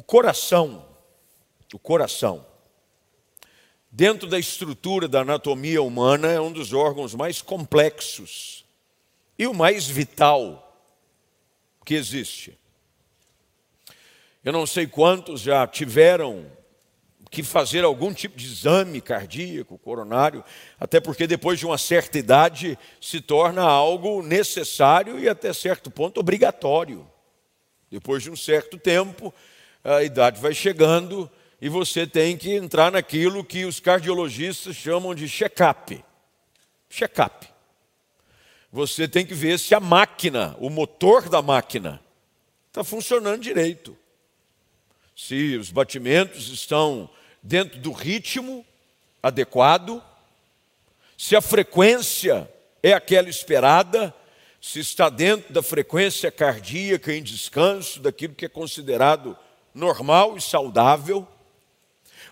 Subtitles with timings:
[0.00, 0.82] O coração,
[1.74, 2.46] o coração,
[3.90, 8.64] dentro da estrutura da anatomia humana, é um dos órgãos mais complexos
[9.38, 10.74] e o mais vital
[11.84, 12.58] que existe.
[14.42, 16.50] Eu não sei quantos já tiveram
[17.30, 20.42] que fazer algum tipo de exame cardíaco, coronário,
[20.78, 26.20] até porque depois de uma certa idade se torna algo necessário e até certo ponto
[26.20, 27.06] obrigatório.
[27.90, 29.34] Depois de um certo tempo,
[29.82, 35.28] a idade vai chegando e você tem que entrar naquilo que os cardiologistas chamam de
[35.28, 36.02] check-up.
[36.88, 37.48] Check-up.
[38.72, 42.00] Você tem que ver se a máquina, o motor da máquina,
[42.68, 43.96] está funcionando direito.
[45.14, 47.10] Se os batimentos estão
[47.42, 48.64] dentro do ritmo
[49.22, 50.02] adequado,
[51.18, 52.50] se a frequência
[52.82, 54.14] é aquela esperada,
[54.60, 59.36] se está dentro da frequência cardíaca em descanso, daquilo que é considerado
[59.74, 61.26] normal e saudável,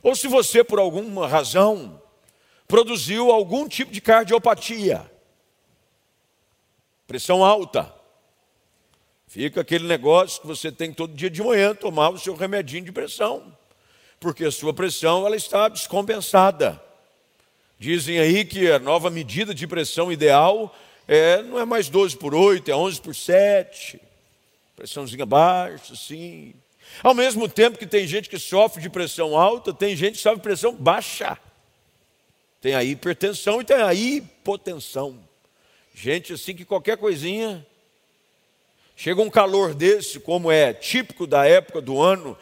[0.02, 2.00] ou se você, por alguma razão,
[2.66, 5.10] produziu algum tipo de cardiopatia,
[7.06, 7.92] pressão alta.
[9.26, 12.92] Fica aquele negócio que você tem todo dia de manhã tomar o seu remedinho de
[12.92, 13.56] pressão,
[14.18, 16.82] porque a sua pressão ela está descompensada.
[17.78, 20.74] Dizem aí que a nova medida de pressão ideal
[21.06, 24.00] é, não é mais 12 por 8, é 11 por 7.
[24.74, 26.54] Pressãozinha baixa, sim.
[27.02, 30.38] Ao mesmo tempo que tem gente que sofre de pressão alta, tem gente que sofre
[30.38, 31.38] de pressão baixa.
[32.60, 35.18] Tem a hipertensão e tem a hipotensão.
[35.94, 37.66] Gente assim que qualquer coisinha.
[38.96, 42.36] Chega um calor desse, como é típico da época do ano,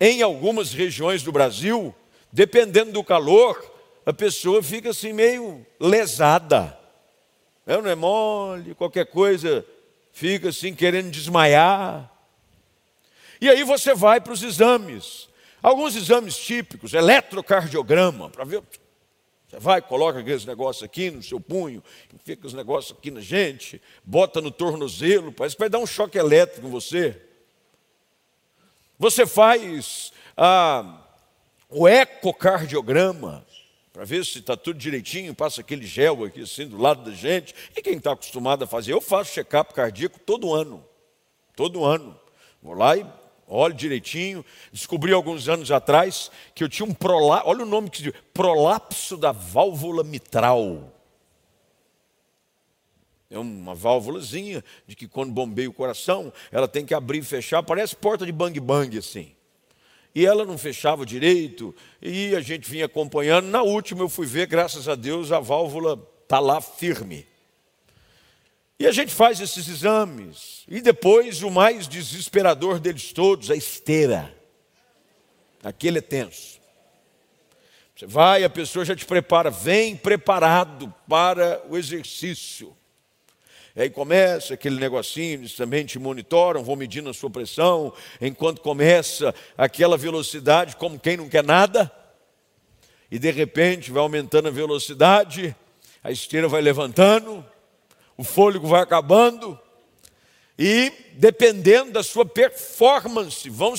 [0.00, 1.94] em algumas regiões do Brasil,
[2.32, 3.62] dependendo do calor,
[4.06, 6.78] a pessoa fica assim meio lesada.
[7.66, 9.66] Não é mole, qualquer coisa,
[10.10, 12.10] fica assim querendo desmaiar.
[13.40, 15.28] E aí você vai para os exames.
[15.62, 18.62] Alguns exames típicos, eletrocardiograma, para ver.
[19.48, 21.82] Você vai, coloca aqueles negócios aqui no seu punho,
[22.22, 26.18] fica os negócios aqui na gente, bota no tornozelo, parece que vai dar um choque
[26.18, 27.20] elétrico em você.
[28.98, 31.02] Você faz ah,
[31.70, 33.46] o ecocardiograma,
[33.92, 37.54] para ver se está tudo direitinho, passa aquele gel aqui assim do lado da gente.
[37.76, 40.84] E quem está acostumado a fazer, eu faço check-up cardíaco todo ano.
[41.56, 42.18] Todo ano.
[42.62, 43.06] Vou lá e
[43.48, 44.44] olho direitinho.
[44.72, 49.16] Descobri alguns anos atrás que eu tinha um prolapso, olha o nome que diz, prolapso
[49.16, 50.92] da válvula mitral.
[53.30, 57.62] É uma válvulazinha de que quando bombeia o coração, ela tem que abrir e fechar,
[57.62, 59.32] parece porta de bang bang assim.
[60.14, 63.46] E ela não fechava direito, e a gente vinha acompanhando.
[63.46, 67.26] Na última eu fui ver, graças a Deus, a válvula está lá firme.
[68.78, 70.64] E a gente faz esses exames.
[70.68, 74.32] E depois, o mais desesperador deles todos, a esteira.
[75.62, 76.58] Aquele é tenso.
[77.96, 82.76] Você vai, a pessoa já te prepara, vem preparado para o exercício.
[83.74, 88.60] E aí começa aquele negocinho, eles também te monitoram, vão medindo a sua pressão, enquanto
[88.60, 91.90] começa aquela velocidade, como quem não quer nada,
[93.10, 95.54] e de repente vai aumentando a velocidade,
[96.02, 97.44] a esteira vai levantando,
[98.18, 99.58] o fôlego vai acabando,
[100.58, 103.74] e dependendo da sua performance, vão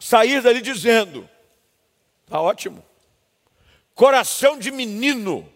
[0.00, 1.28] sair dali dizendo:
[2.24, 2.82] está ótimo,
[3.92, 5.52] coração de menino,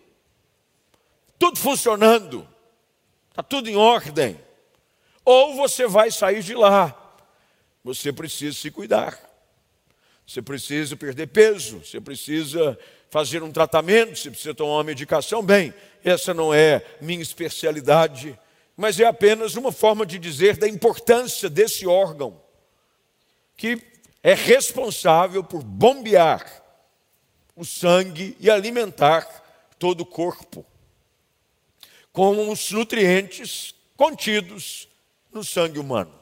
[1.39, 2.47] tudo funcionando,
[3.31, 4.45] está tudo em ordem.
[5.25, 6.95] Ou você vai sair de lá,
[7.83, 9.19] você precisa se cuidar,
[10.27, 12.77] você precisa perder peso, você precisa
[13.11, 15.43] fazer um tratamento, você precisa tomar uma medicação.
[15.43, 15.73] Bem,
[16.05, 18.39] essa não é minha especialidade,
[18.77, 22.41] mas é apenas uma forma de dizer da importância desse órgão,
[23.57, 23.81] que
[24.23, 26.63] é responsável por bombear
[27.55, 29.25] o sangue e alimentar
[29.79, 30.65] todo o corpo
[32.13, 34.89] com os nutrientes contidos
[35.33, 36.13] no sangue humano.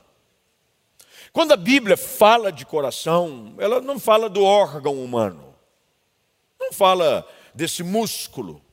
[1.32, 5.53] Quando a Bíblia fala de coração, ela não fala do órgão humano,
[6.64, 8.64] não fala desse músculo,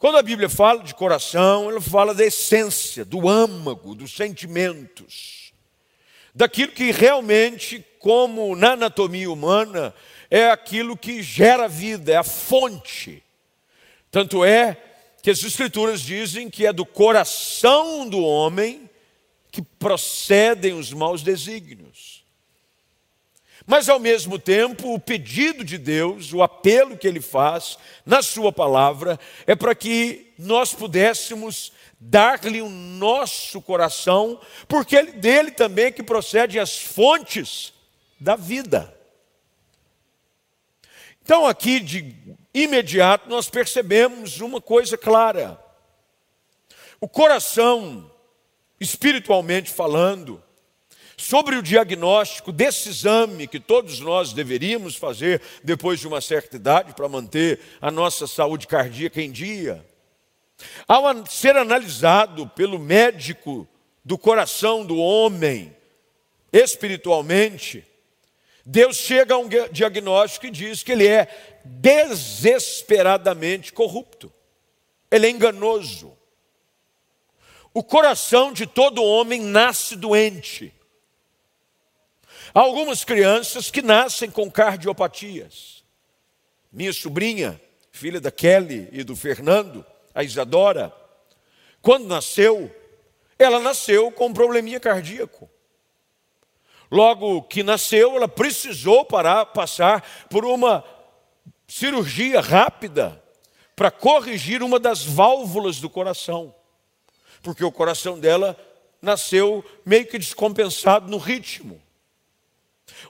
[0.00, 5.52] quando a Bíblia fala de coração, ela fala da essência, do âmago, dos sentimentos,
[6.34, 9.94] daquilo que realmente, como na anatomia humana,
[10.30, 13.22] é aquilo que gera vida, é a fonte.
[14.10, 14.74] Tanto é
[15.22, 18.88] que as Escrituras dizem que é do coração do homem
[19.52, 22.19] que procedem os maus desígnios.
[23.66, 28.52] Mas, ao mesmo tempo, o pedido de Deus, o apelo que ele faz na Sua
[28.52, 36.02] palavra, é para que nós pudéssemos dar-lhe o nosso coração, porque dele também é que
[36.02, 37.74] procedem as fontes
[38.18, 38.96] da vida.
[41.22, 42.16] Então, aqui de
[42.54, 45.62] imediato, nós percebemos uma coisa clara:
[47.00, 48.10] o coração,
[48.80, 50.42] espiritualmente falando,
[51.20, 56.94] sobre o diagnóstico desse exame que todos nós deveríamos fazer depois de uma certa idade
[56.94, 59.86] para manter a nossa saúde cardíaca em dia.
[60.88, 63.68] Ao ser analisado pelo médico
[64.02, 65.76] do coração do homem,
[66.50, 67.84] espiritualmente,
[68.64, 71.28] Deus chega a um diagnóstico e diz que ele é
[71.64, 74.32] desesperadamente corrupto,
[75.10, 76.16] ele é enganoso.
[77.74, 80.79] O coração de todo homem nasce doente.
[82.54, 85.84] Há algumas crianças que nascem com cardiopatias.
[86.72, 87.60] Minha sobrinha,
[87.92, 90.94] filha da Kelly e do Fernando, a Isadora,
[91.80, 92.74] quando nasceu,
[93.38, 95.48] ela nasceu com um probleminha cardíaco.
[96.90, 100.84] Logo que nasceu, ela precisou parar, passar por uma
[101.66, 103.22] cirurgia rápida
[103.76, 106.54] para corrigir uma das válvulas do coração,
[107.42, 108.56] porque o coração dela
[109.00, 111.80] nasceu meio que descompensado no ritmo.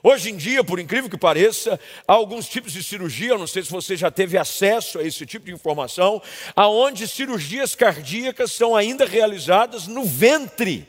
[0.03, 3.63] Hoje em dia, por incrível que pareça, há alguns tipos de cirurgia, eu não sei
[3.63, 6.21] se você já teve acesso a esse tipo de informação,
[6.55, 10.87] aonde cirurgias cardíacas são ainda realizadas no ventre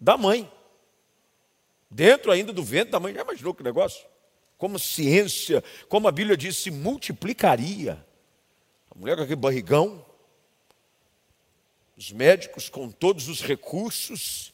[0.00, 0.50] da mãe.
[1.90, 3.14] Dentro ainda do ventre da mãe.
[3.14, 4.06] Já imaginou que negócio?
[4.56, 8.04] Como ciência, como a Bíblia diz, se multiplicaria.
[8.90, 10.04] A mulher com aquele barrigão,
[11.96, 14.52] os médicos com todos os recursos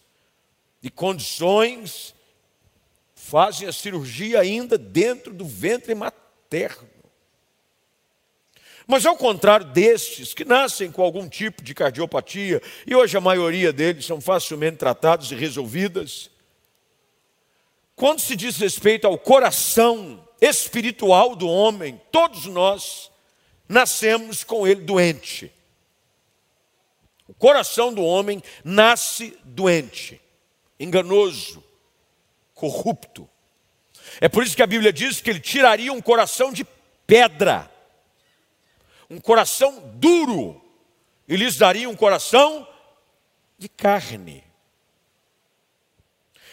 [0.82, 2.13] e condições
[3.24, 6.86] fazem a cirurgia ainda dentro do ventre materno.
[8.86, 13.72] Mas ao contrário destes, que nascem com algum tipo de cardiopatia, e hoje a maioria
[13.72, 16.30] deles são facilmente tratados e resolvidas,
[17.96, 23.10] quando se diz respeito ao coração espiritual do homem, todos nós
[23.66, 25.50] nascemos com ele doente.
[27.26, 30.20] O coração do homem nasce doente,
[30.78, 31.64] enganoso,
[32.54, 33.28] corrupto.
[34.20, 36.64] É por isso que a Bíblia diz que ele tiraria um coração de
[37.06, 37.70] pedra,
[39.10, 40.60] um coração duro,
[41.26, 42.66] e lhes daria um coração
[43.58, 44.44] de carne.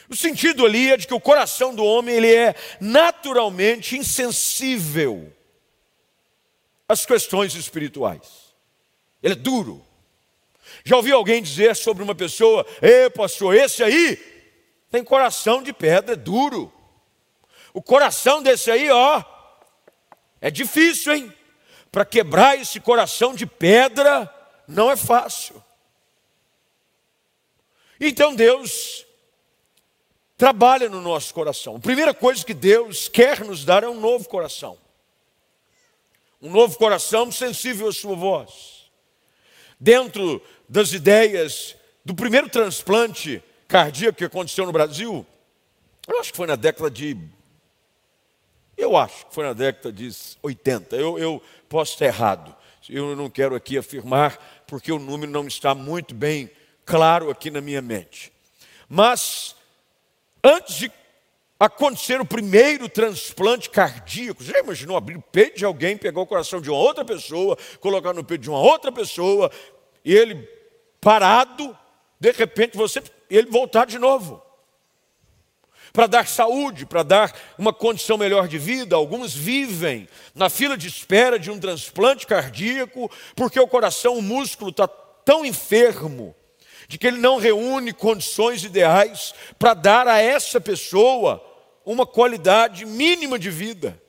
[0.10, 5.32] O sentido ali é de que o coração do homem ele é naturalmente insensível
[6.88, 8.54] às questões espirituais.
[9.24, 9.86] Ele é duro.
[10.84, 14.31] Já ouviu alguém dizer sobre uma pessoa: "Ei, pastor, esse aí
[14.92, 16.72] tem coração de pedra, é duro.
[17.74, 19.24] O coração desse aí, ó,
[20.42, 21.34] é difícil, hein?
[21.90, 24.30] Para quebrar esse coração de pedra
[24.68, 25.64] não é fácil.
[28.00, 29.06] Então Deus
[30.38, 31.78] trabalha no nosso coração.
[31.78, 34.78] A primeira coisa que Deus quer nos dar é um novo coração.
[36.42, 38.90] Um novo coração sensível à sua voz.
[39.80, 43.42] Dentro das ideias do primeiro transplante
[43.72, 45.26] cardíaco que aconteceu no Brasil,
[46.06, 47.18] eu acho que foi na década de.
[48.76, 50.10] Eu acho que foi na década de
[50.44, 50.98] 80.
[50.98, 52.54] Eu, eu posso estar errado.
[52.90, 56.52] Eu não quero aqui afirmar, porque o número não está muito bem
[56.86, 58.34] claro aqui na minha mente.
[58.90, 59.56] Mas,
[60.44, 60.92] antes de
[61.58, 64.44] acontecer o primeiro transplante cardíaco.
[64.44, 68.14] Já imaginou abrir o peito de alguém, pegar o coração de uma outra pessoa, colocar
[68.14, 69.52] no peito de uma outra pessoa,
[70.04, 70.50] e ele
[71.00, 71.78] parado,
[72.20, 73.00] de repente você
[73.38, 74.42] ele voltar de novo.
[75.94, 78.96] Para dar saúde, para dar uma condição melhor de vida.
[78.96, 84.72] Alguns vivem na fila de espera de um transplante cardíaco, porque o coração, o músculo
[84.72, 86.36] está tão enfermo,
[86.88, 91.44] de que ele não reúne condições ideais para dar a essa pessoa
[91.86, 94.01] uma qualidade mínima de vida.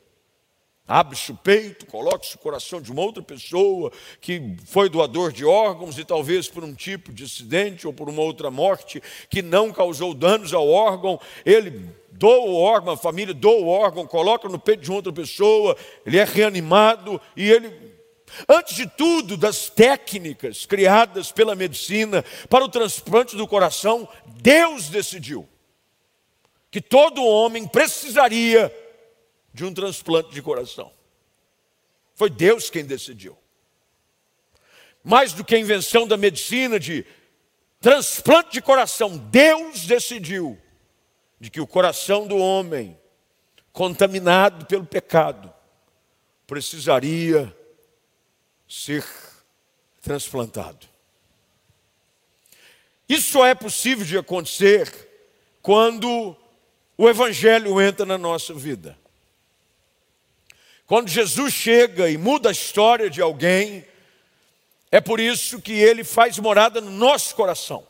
[0.86, 5.96] Abre-se o peito, coloque-se o coração de uma outra pessoa que foi doador de órgãos
[5.96, 10.12] e talvez por um tipo de acidente ou por uma outra morte que não causou
[10.12, 14.82] danos ao órgão, ele doa o órgão, a família doa o órgão, coloca no peito
[14.82, 17.92] de outra pessoa, ele é reanimado e ele
[18.48, 25.46] Antes de tudo, das técnicas criadas pela medicina para o transplante do coração, Deus decidiu
[26.70, 28.74] que todo homem precisaria
[29.52, 30.92] de um transplante de coração.
[32.14, 33.36] Foi Deus quem decidiu.
[35.02, 37.04] Mais do que a invenção da medicina de
[37.80, 40.58] transplante de coração, Deus decidiu
[41.40, 42.96] de que o coração do homem,
[43.72, 45.52] contaminado pelo pecado,
[46.46, 47.54] precisaria
[48.68, 49.04] ser
[50.00, 50.86] transplantado.
[53.08, 55.10] Isso só é possível de acontecer
[55.60, 56.36] quando
[56.96, 58.96] o Evangelho entra na nossa vida.
[60.86, 63.84] Quando Jesus chega e muda a história de alguém,
[64.90, 67.86] é por isso que ele faz morada no nosso coração.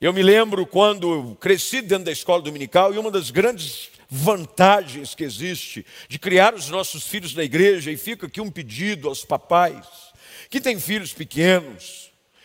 [0.00, 5.22] Eu me lembro quando cresci dentro da escola dominical e uma das grandes vantagens que
[5.22, 9.86] existe de criar os nossos filhos na igreja, e fica aqui um pedido aos papais
[10.50, 12.01] que têm filhos pequenos,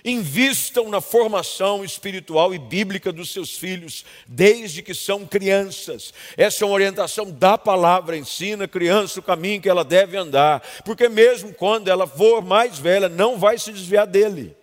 [0.10, 6.14] Invistam na formação espiritual e bíblica dos seus filhos, desde que são crianças.
[6.38, 10.62] Essa é uma orientação da palavra, ensina a criança o caminho que ela deve andar,
[10.86, 14.56] porque mesmo quando ela for mais velha, não vai se desviar dele.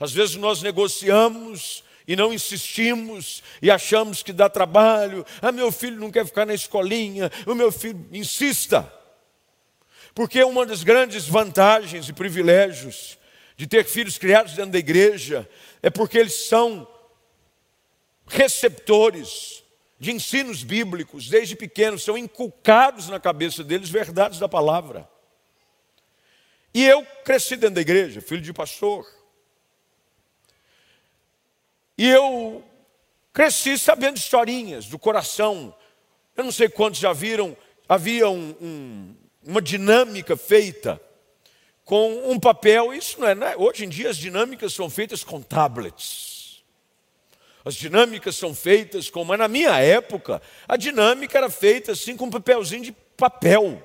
[0.00, 5.24] Às vezes nós negociamos e não insistimos e achamos que dá trabalho.
[5.40, 8.92] Ah, meu filho não quer ficar na escolinha, o meu filho insista.
[10.12, 13.16] Porque uma das grandes vantagens e privilégios
[13.56, 15.48] de ter filhos criados dentro da igreja,
[15.82, 16.86] é porque eles são
[18.26, 19.64] receptores
[19.98, 25.08] de ensinos bíblicos, desde pequenos, são inculcados na cabeça deles verdades da palavra.
[26.74, 29.06] E eu cresci dentro da igreja, filho de pastor.
[31.96, 32.62] E eu
[33.32, 35.74] cresci sabendo historinhas do coração.
[36.36, 37.56] Eu não sei quantos já viram,
[37.88, 41.00] havia um, um, uma dinâmica feita
[41.86, 42.92] com um papel.
[42.92, 46.62] Isso não é, não é, Hoje em dia as dinâmicas são feitas com tablets.
[47.64, 52.26] As dinâmicas são feitas com, mas na minha época, a dinâmica era feita assim com
[52.26, 53.82] um papelzinho de papel.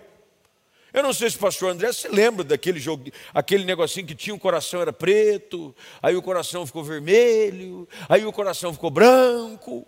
[0.93, 4.35] Eu não sei se o pastor André se lembra daquele jogo, aquele negocinho que tinha
[4.35, 9.87] o coração era preto, aí o coração ficou vermelho, aí o coração ficou branco.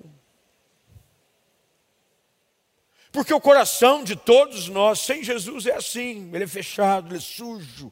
[3.12, 7.22] Porque o coração de todos nós, sem Jesus, é assim: ele é fechado, ele é
[7.22, 7.91] sujo.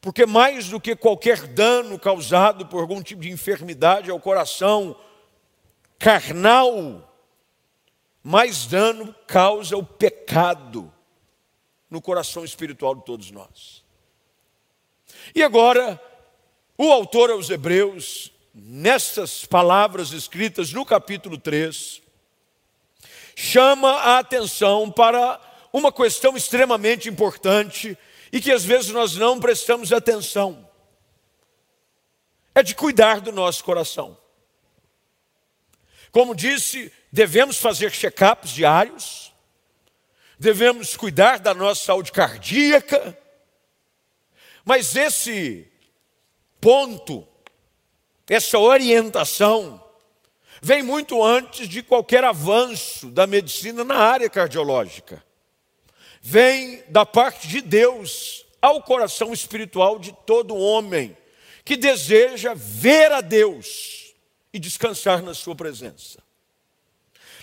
[0.00, 4.96] Porque mais do que qualquer dano causado por algum tipo de enfermidade ao coração
[5.98, 7.06] carnal,
[8.22, 10.92] mais dano causa o pecado
[11.90, 13.84] no coração espiritual de todos nós.
[15.34, 16.00] E agora,
[16.78, 22.00] o autor aos Hebreus, nessas palavras escritas no capítulo 3,
[23.36, 27.96] chama a atenção para uma questão extremamente importante
[28.32, 30.68] e que às vezes nós não prestamos atenção.
[32.54, 34.16] É de cuidar do nosso coração.
[36.10, 39.32] Como disse, devemos fazer check-ups diários,
[40.38, 43.16] devemos cuidar da nossa saúde cardíaca,
[44.64, 45.70] mas esse
[46.60, 47.26] ponto,
[48.28, 49.82] essa orientação,
[50.60, 55.24] vem muito antes de qualquer avanço da medicina na área cardiológica.
[56.20, 61.16] Vem da parte de Deus ao coração espiritual de todo homem
[61.64, 64.14] que deseja ver a Deus
[64.52, 66.22] e descansar na sua presença.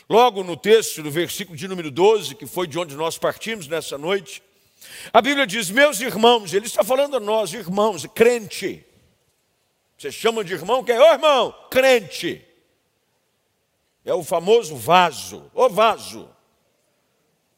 [0.10, 3.98] Logo no texto, no versículo de número 12, que foi de onde nós partimos nessa
[3.98, 4.44] noite,
[5.12, 8.86] a Bíblia diz: Meus irmãos, ele está falando a nós, irmãos, crente.
[9.98, 10.98] Você chama de irmão, quem?
[10.98, 12.46] Ô irmão, crente.
[14.06, 16.30] É o famoso vaso, o vaso,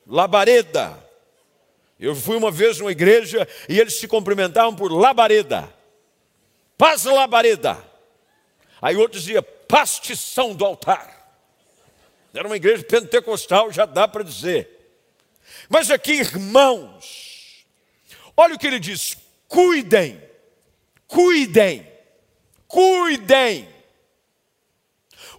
[0.07, 1.08] labareda.
[1.99, 5.73] Eu fui uma vez numa igreja e eles se cumprimentavam por labareda.
[6.77, 7.77] Paz labareda.
[8.81, 11.17] Aí outro dizia, pastição do altar.
[12.33, 14.77] Era uma igreja pentecostal, já dá para dizer.
[15.67, 17.65] Mas aqui, irmãos,
[18.37, 20.21] olha o que ele diz: cuidem,
[21.07, 21.85] cuidem,
[22.67, 23.67] cuidem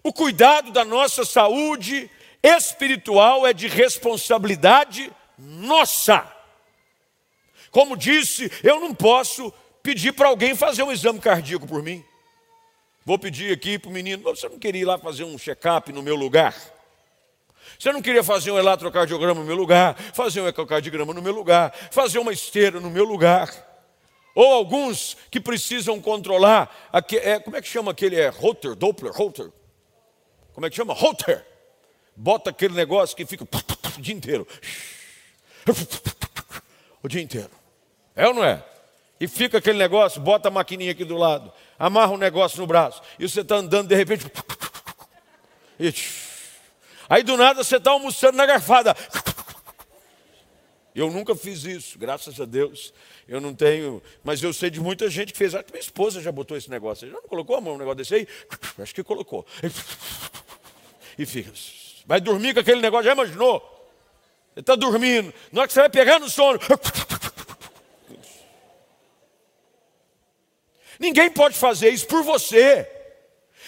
[0.02, 2.10] o cuidado da nossa saúde
[2.42, 6.26] espiritual é de responsabilidade nossa.
[7.70, 12.04] Como disse, eu não posso pedir para alguém fazer um exame cardíaco por mim.
[13.04, 16.02] Vou pedir aqui para o menino, você não queria ir lá fazer um check-up no
[16.02, 16.54] meu lugar?
[17.78, 21.74] Você não queria fazer um eletrocardiograma no meu lugar, fazer um ecocardiograma no meu lugar,
[21.90, 23.68] fazer uma esteira no meu lugar?
[24.34, 26.90] Ou alguns que precisam controlar,
[27.22, 28.16] é, como é que chama aquele?
[28.16, 28.30] É
[28.76, 29.50] Doppler, Holter?
[30.52, 30.92] como é que chama?
[30.92, 31.44] Holter.
[32.14, 34.46] Bota aquele negócio que fica o dia inteiro.
[37.02, 37.50] O dia inteiro.
[38.14, 38.62] É ou não é?
[39.20, 43.02] E fica aquele negócio, bota a maquininha aqui do lado, amarra um negócio no braço,
[43.18, 44.30] e você está andando de repente.
[45.78, 45.92] E,
[47.08, 48.96] aí do nada você está almoçando na garfada.
[50.94, 52.92] Eu nunca fiz isso, graças a Deus.
[53.28, 55.54] Eu não tenho, mas eu sei de muita gente que fez.
[55.54, 57.06] Acho minha esposa já botou esse negócio.
[57.06, 58.28] Já não colocou a mão no negócio desse aí?
[58.78, 59.46] Acho que colocou.
[61.16, 61.52] E fica.
[62.06, 63.60] Vai dormir com aquele negócio, já imaginou?
[64.52, 65.32] Você está dormindo.
[65.52, 66.58] Na hora que você vai pegar no sono.
[71.00, 72.86] Ninguém pode fazer isso por você.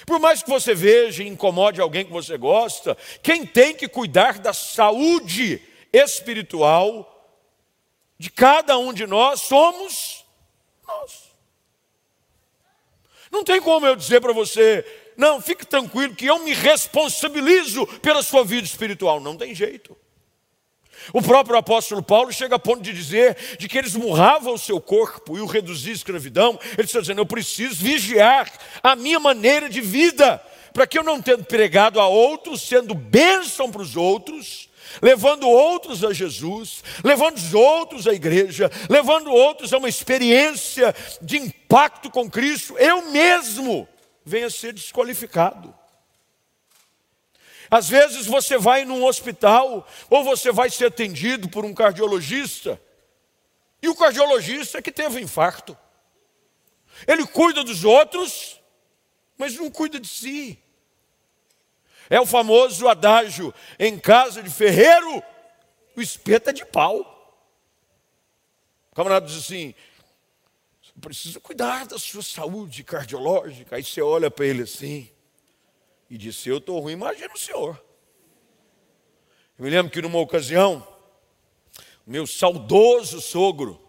[0.06, 4.38] Por mais que você veja e incomode alguém que você gosta, quem tem que cuidar
[4.38, 5.60] da saúde
[5.90, 7.08] espiritual
[8.18, 10.26] de cada um de nós somos
[10.86, 11.32] nós.
[13.30, 14.84] Não tem como eu dizer para você,
[15.16, 19.20] não, fique tranquilo que eu me responsabilizo pela sua vida espiritual.
[19.20, 19.96] Não tem jeito.
[21.12, 24.80] O próprio apóstolo Paulo chega a ponto de dizer de que eles murravam o seu
[24.80, 26.58] corpo e o reduziam à escravidão.
[26.72, 28.50] Ele está dizendo: eu preciso vigiar
[28.82, 30.42] a minha maneira de vida,
[30.72, 34.68] para que eu não tenha pregado a outros, sendo bênção para os outros,
[35.00, 41.38] levando outros a Jesus, levando os outros à igreja, levando outros a uma experiência de
[41.38, 43.88] impacto com Cristo, eu mesmo
[44.24, 45.81] venha ser desqualificado.
[47.72, 52.78] Às vezes você vai num hospital ou você vai ser atendido por um cardiologista
[53.80, 55.74] e o cardiologista é que teve um infarto.
[57.08, 58.60] Ele cuida dos outros,
[59.38, 60.58] mas não cuida de si.
[62.10, 65.22] É o famoso adágio: em casa de ferreiro,
[65.96, 67.00] o espeto é de pau.
[68.90, 69.74] O camarada diz assim:
[70.82, 73.76] você precisa cuidar da sua saúde cardiológica.
[73.76, 75.10] Aí você olha para ele assim
[76.12, 77.82] e diz: se eu estou ruim, imagina o senhor.
[79.58, 80.86] Eu me lembro que numa ocasião,
[82.06, 83.80] meu saudoso sogro,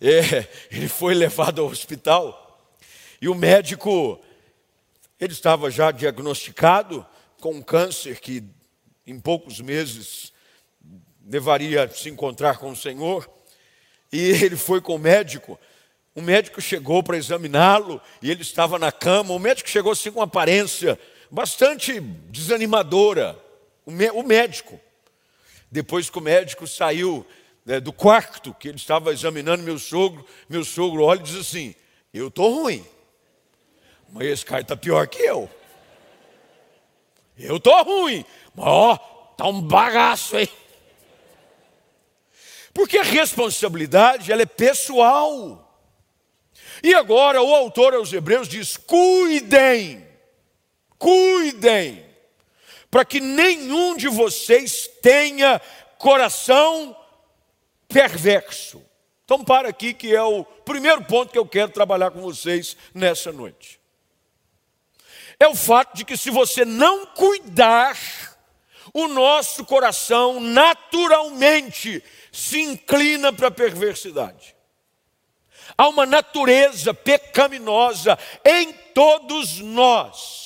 [0.00, 2.70] é, ele foi levado ao hospital
[3.20, 4.22] e o médico,
[5.18, 7.04] ele estava já diagnosticado
[7.40, 8.44] com um câncer que
[9.04, 10.32] em poucos meses
[11.26, 13.28] levaria a se encontrar com o Senhor.
[14.12, 15.58] E ele foi com o médico.
[16.14, 19.34] O médico chegou para examiná-lo e ele estava na cama.
[19.34, 20.96] O médico chegou assim com aparência
[21.30, 23.38] bastante desanimadora.
[23.86, 24.80] O médico.
[25.70, 27.26] Depois que o médico saiu
[27.64, 31.74] né, do quarto que ele estava examinando meu sogro, meu sogro olha e diz assim:
[32.12, 32.84] Eu estou ruim,
[34.10, 35.50] mas esse cara está pior que eu.
[37.36, 38.96] Eu estou ruim, mas ó,
[39.36, 40.48] tá um bagaço aí.
[42.72, 45.60] Porque a responsabilidade ela é pessoal.
[46.82, 50.06] E agora o autor aos Hebreus diz: cuidem,
[50.98, 52.04] cuidem,
[52.90, 55.60] para que nenhum de vocês tenha
[55.98, 56.96] coração
[57.88, 58.82] perverso.
[59.24, 63.32] Então, para aqui, que é o primeiro ponto que eu quero trabalhar com vocês nessa
[63.32, 63.80] noite
[65.38, 67.98] é o fato de que se você não cuidar,
[68.92, 72.02] o nosso coração naturalmente
[72.32, 74.54] se inclina para a perversidade.
[75.76, 80.43] Há uma natureza pecaminosa em todos nós,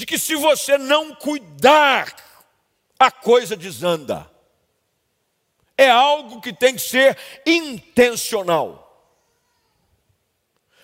[0.00, 2.16] de que se você não cuidar,
[2.98, 4.30] a coisa desanda.
[5.76, 9.14] É algo que tem que ser intencional.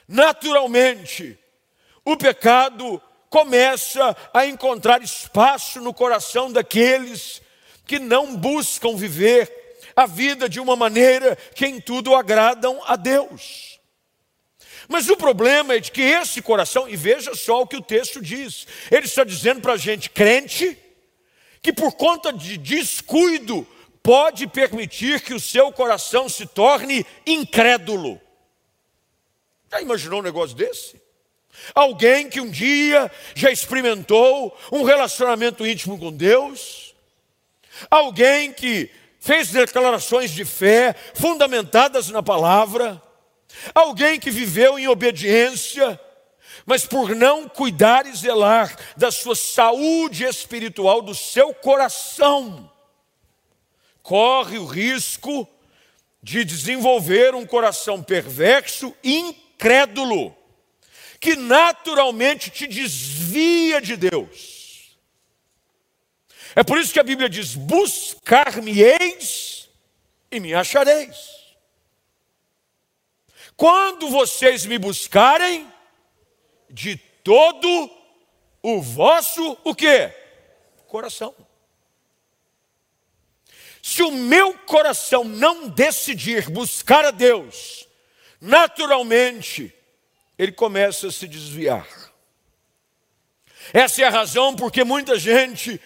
[0.07, 1.39] Naturalmente,
[2.05, 3.01] o pecado
[3.31, 7.41] começa a encontrar espaço no coração daqueles
[7.87, 9.51] que não buscam viver
[9.97, 13.76] a vida de uma maneira que em tudo agradam a Deus.
[14.89, 18.21] Mas o problema é de que esse coração, e veja só o que o texto
[18.21, 20.79] diz, ele está dizendo para a gente, crente,
[21.61, 23.67] que por conta de descuido
[24.03, 28.21] pode permitir que o seu coração se torne incrédulo.
[29.71, 31.01] Já imaginou um negócio desse?
[31.75, 36.95] Alguém que um dia já experimentou um relacionamento íntimo com Deus,
[37.91, 43.03] alguém que fez declarações de fé fundamentadas na palavra,
[43.75, 46.01] alguém que viveu em obediência,
[46.65, 52.71] mas por não cuidar e zelar da sua saúde espiritual, do seu coração,
[54.03, 55.49] corre o risco
[56.23, 60.37] de desenvolver um coração perverso incrédulo
[61.21, 64.99] que naturalmente te desvia de Deus.
[66.55, 69.69] É por isso que a Bíblia diz: buscar-me-eis
[70.31, 71.36] e me achareis.
[73.57, 75.67] Quando vocês me buscarem
[76.69, 77.91] de todo
[78.63, 80.13] o vosso o quê?
[80.87, 81.35] Coração.
[83.83, 87.89] Se o meu coração não decidir buscar a Deus,
[88.41, 89.73] naturalmente
[90.37, 91.87] ele começa a se desviar.
[93.73, 95.81] Essa é a razão porque muita gente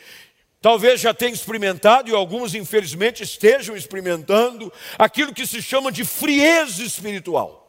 [0.61, 6.83] talvez já tenha experimentado, e alguns infelizmente estejam experimentando, aquilo que se chama de frieza
[6.83, 7.60] espiritual.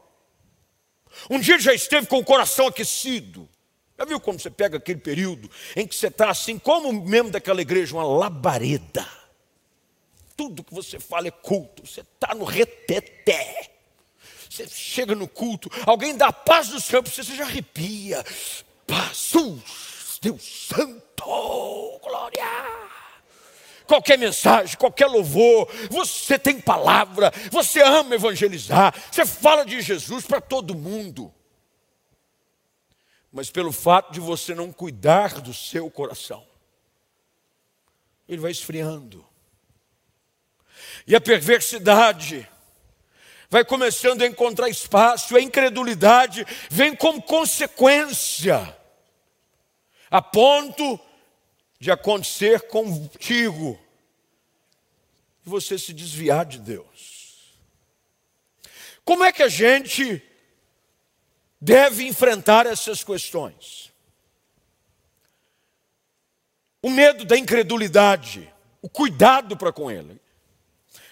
[1.29, 3.47] Um dia já esteve com o coração aquecido.
[3.97, 7.61] Já viu como você pega aquele período em que você está assim, como membro daquela
[7.61, 9.07] igreja, uma labareda.
[10.35, 13.69] Tudo que você fala é culto, você está no reteté.
[14.49, 18.23] Você chega no culto, alguém dá a paz do Senhor para você, você já arrepia.
[18.89, 22.90] Jesus, Deus Santo, glória
[23.91, 30.39] qualquer mensagem, qualquer louvor, você tem palavra, você ama evangelizar, você fala de Jesus para
[30.39, 31.33] todo mundo.
[33.33, 36.45] Mas pelo fato de você não cuidar do seu coração,
[38.29, 39.25] ele vai esfriando.
[41.05, 42.47] E a perversidade
[43.49, 48.73] vai começando a encontrar espaço, a incredulidade vem como consequência,
[50.09, 50.97] a ponto
[51.81, 53.77] de acontecer contigo
[55.43, 57.55] e você se desviar de Deus.
[59.03, 60.23] Como é que a gente
[61.59, 63.91] deve enfrentar essas questões?
[66.83, 70.21] O medo da incredulidade, o cuidado para com ele.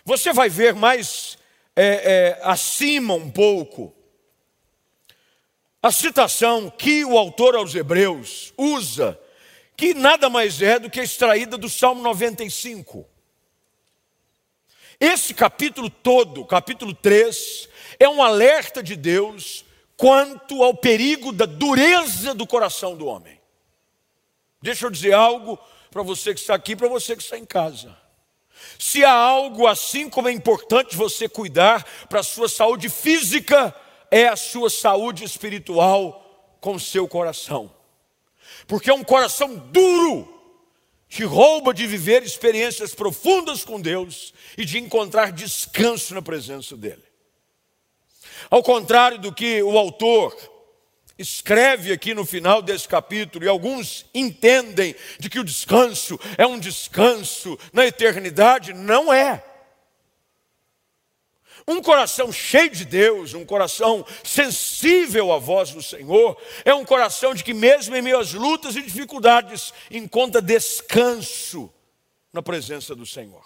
[0.06, 1.36] Você vai ver mais
[1.76, 3.92] é, é, acima um pouco
[5.82, 9.20] a citação que o autor aos Hebreus usa
[9.80, 13.08] que nada mais é do que extraída do Salmo 95.
[15.00, 19.64] Esse capítulo todo, capítulo 3, é um alerta de Deus
[19.96, 23.40] quanto ao perigo da dureza do coração do homem.
[24.62, 25.58] Deixa eu dizer algo
[25.90, 27.98] para você que está aqui, para você que está em casa.
[28.78, 33.74] Se há algo assim como é importante você cuidar para a sua saúde física,
[34.12, 37.79] é a sua saúde espiritual com o seu coração
[38.70, 40.32] porque é um coração duro
[41.08, 47.04] te rouba de viver experiências profundas com Deus e de encontrar descanso na presença dEle.
[48.48, 50.38] Ao contrário do que o autor
[51.18, 56.60] escreve aqui no final desse capítulo, e alguns entendem de que o descanso é um
[56.60, 59.44] descanso na eternidade, não é.
[61.70, 67.36] Um coração cheio de Deus, um coração sensível à voz do Senhor, é um coração
[67.36, 71.72] de que, mesmo em meio às lutas e dificuldades, encontra descanso
[72.34, 73.46] na presença do Senhor.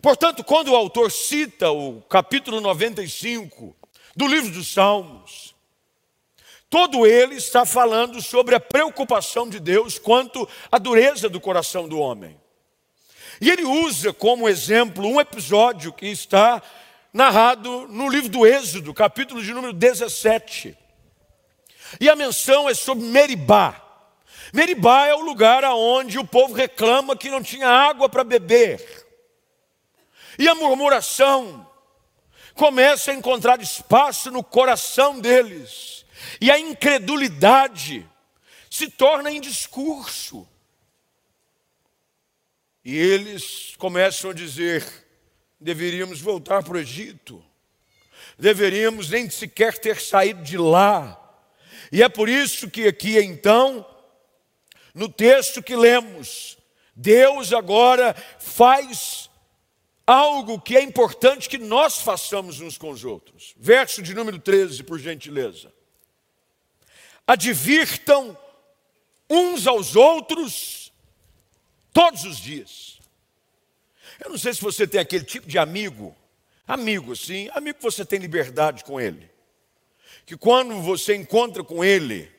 [0.00, 3.74] Portanto, quando o autor cita o capítulo 95
[4.14, 5.52] do livro dos Salmos,
[6.68, 11.98] todo ele está falando sobre a preocupação de Deus quanto à dureza do coração do
[11.98, 12.38] homem.
[13.40, 16.62] E ele usa como exemplo um episódio que está
[17.12, 20.76] narrado no livro do Êxodo, capítulo de número 17.
[22.00, 23.80] E a menção é sobre Meribá.
[24.52, 29.06] Meribá é o lugar aonde o povo reclama que não tinha água para beber.
[30.38, 31.68] E a murmuração
[32.54, 36.04] começa a encontrar espaço no coração deles.
[36.40, 38.08] E a incredulidade
[38.68, 40.46] se torna em discurso.
[42.84, 44.84] E eles começam a dizer:
[45.60, 47.44] deveríamos voltar para o Egito,
[48.38, 51.16] deveríamos nem sequer ter saído de lá.
[51.92, 53.84] E é por isso que aqui então,
[54.94, 56.56] no texto que lemos,
[56.94, 59.28] Deus agora faz
[60.06, 63.54] algo que é importante que nós façamos uns com os outros.
[63.56, 65.72] Verso de número 13, por gentileza.
[67.26, 68.36] Advirtam
[69.28, 70.92] uns aos outros
[71.92, 72.99] todos os dias.
[74.20, 76.14] Eu não sei se você tem aquele tipo de amigo,
[76.68, 79.30] amigo sim, amigo que você tem liberdade com ele.
[80.26, 82.30] Que quando você encontra com ele,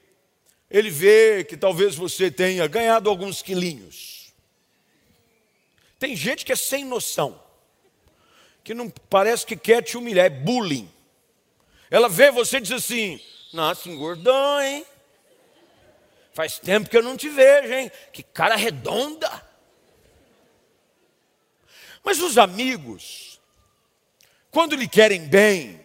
[0.69, 4.31] ele vê que talvez você tenha ganhado alguns quilinhos.
[5.99, 7.41] Tem gente que é sem noção,
[8.63, 10.89] que não parece que quer te humilhar, é bullying.
[11.89, 13.19] Ela vê você e diz assim:
[13.51, 14.85] Nossa, engordou, hein?
[16.33, 17.91] Faz tempo que eu não te vejo, hein?
[18.13, 19.50] Que cara redonda.
[22.03, 23.39] Mas os amigos,
[24.49, 25.79] quando lhe querem bem,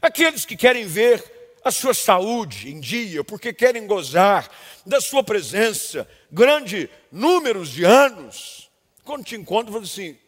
[0.00, 1.32] aqueles que querem ver
[1.64, 4.50] a sua saúde em dia, porque querem gozar
[4.84, 8.70] da sua presença, grande números de anos,
[9.04, 10.18] quando te encontram, falam assim: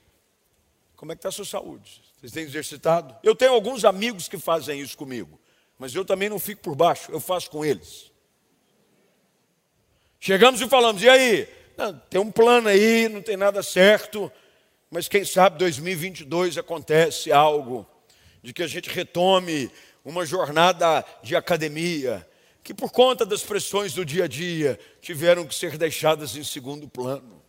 [0.96, 2.02] como é que está a sua saúde?
[2.18, 3.14] Vocês têm exercitado?
[3.22, 5.38] Eu tenho alguns amigos que fazem isso comigo,
[5.78, 8.10] mas eu também não fico por baixo, eu faço com eles.
[10.20, 11.48] Chegamos e falamos, e aí?
[11.76, 14.32] Não, tem um plano aí, não tem nada certo,
[14.94, 17.84] mas quem sabe 2022 acontece algo
[18.40, 19.68] de que a gente retome
[20.04, 22.24] uma jornada de academia
[22.62, 26.86] que por conta das pressões do dia a dia tiveram que ser deixadas em segundo
[26.86, 27.42] plano.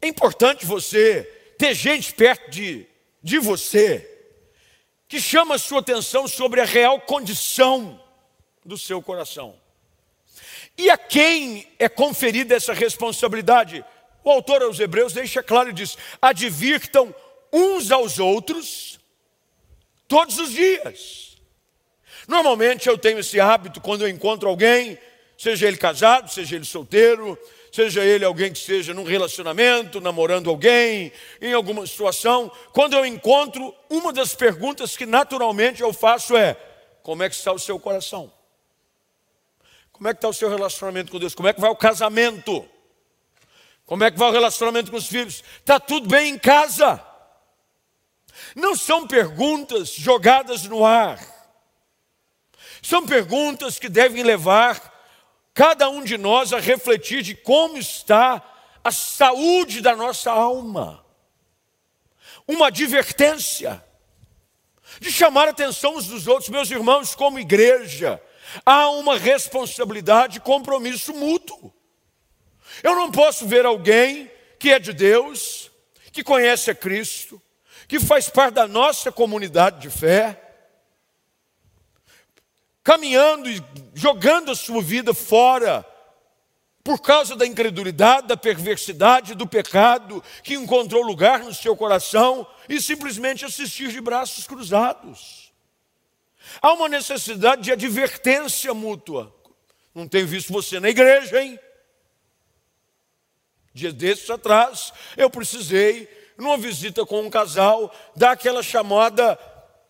[0.00, 1.24] É importante você
[1.58, 2.86] ter gente perto de,
[3.20, 4.08] de você
[5.08, 8.00] que chama a sua atenção sobre a real condição
[8.64, 9.58] do seu coração.
[10.78, 13.84] E a quem é conferida essa responsabilidade?
[14.24, 17.14] O autor aos Hebreus deixa claro e diz: advirtam
[17.52, 18.98] uns aos outros
[20.08, 21.36] todos os dias.
[22.26, 24.98] Normalmente eu tenho esse hábito quando eu encontro alguém,
[25.36, 27.38] seja ele casado, seja ele solteiro,
[27.70, 33.74] seja ele alguém que esteja num relacionamento, namorando alguém, em alguma situação, quando eu encontro,
[33.90, 36.56] uma das perguntas que naturalmente eu faço é:
[37.02, 38.32] como é que está o seu coração?
[39.92, 41.34] Como é que está o seu relacionamento com Deus?
[41.34, 42.68] Como é que vai o casamento?
[43.86, 45.44] Como é que vai o relacionamento com os filhos?
[45.58, 47.04] Está tudo bem em casa?
[48.54, 51.18] Não são perguntas jogadas no ar.
[52.82, 54.92] São perguntas que devem levar
[55.52, 58.42] cada um de nós a refletir de como está
[58.82, 61.04] a saúde da nossa alma.
[62.46, 63.82] Uma advertência
[65.00, 68.22] de chamar a atenção uns dos outros, meus irmãos, como igreja,
[68.64, 71.72] há uma responsabilidade, compromisso mútuo.
[72.82, 75.70] Eu não posso ver alguém que é de Deus,
[76.12, 77.40] que conhece a Cristo,
[77.86, 80.40] que faz parte da nossa comunidade de fé,
[82.82, 83.62] caminhando e
[83.94, 85.86] jogando a sua vida fora
[86.82, 92.80] por causa da incredulidade, da perversidade, do pecado que encontrou lugar no seu coração e
[92.80, 95.50] simplesmente assistir de braços cruzados.
[96.60, 99.34] Há uma necessidade de advertência mútua.
[99.94, 101.58] Não tenho visto você na igreja, hein?
[103.74, 106.08] Dias desses atrás, eu precisei,
[106.38, 109.36] numa visita com um casal, dar aquela chamada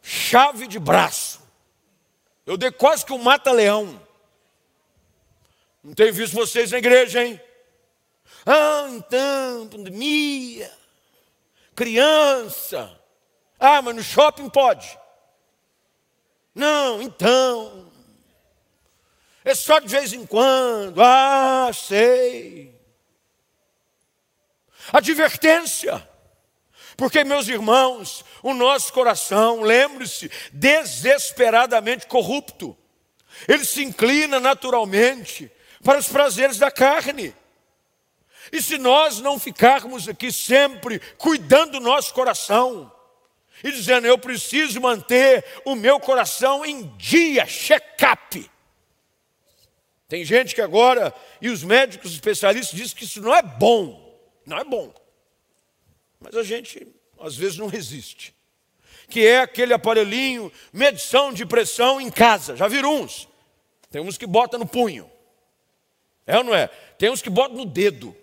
[0.01, 1.43] chave de braço.
[2.47, 4.01] Eu dei quase que um mata-leão.
[5.83, 7.39] Não tenho visto vocês na igreja, hein?
[8.47, 10.73] Ah, então, pandemia,
[11.75, 12.99] criança.
[13.61, 14.99] Ah, mas no shopping pode.
[16.55, 17.93] Não, então.
[19.45, 21.03] É só de vez em quando.
[21.03, 22.74] Ah, sei.
[24.93, 26.09] Advertência.
[26.97, 32.77] Porque, meus irmãos, o nosso coração, lembre-se, desesperadamente corrupto.
[33.49, 35.51] Ele se inclina naturalmente
[35.83, 37.35] para os prazeres da carne.
[38.53, 42.93] E se nós não ficarmos aqui sempre cuidando do nosso coração,
[43.63, 48.51] e dizendo, eu preciso manter o meu coração em dia, check-up.
[50.07, 54.04] Tem gente que agora, e os médicos especialistas dizem que isso não é bom,
[54.47, 54.93] não é bom.
[56.21, 56.87] Mas a gente,
[57.21, 58.35] às vezes, não resiste.
[59.09, 62.57] Que é aquele aparelhinho, medição de pressão em casa.
[62.57, 63.29] Já viram uns?
[63.91, 65.11] Tem uns que botam no punho.
[66.27, 66.69] É ou não é?
[66.99, 68.17] Tem uns que botam no dedo.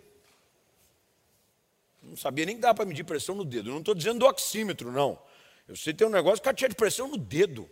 [2.01, 3.69] Não sabia nem que dá para medir pressão no dedo.
[3.69, 5.17] não estou dizendo do oxímetro, não.
[5.67, 7.69] Eu sei tem um negócio que tinha de pressão no dedo.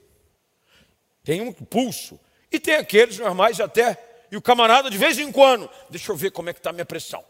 [1.23, 2.19] Tem um pulso.
[2.51, 4.25] E tem aqueles normais até.
[4.31, 6.73] E o camarada, de vez em quando, deixa eu ver como é que está a
[6.73, 7.23] minha pressão.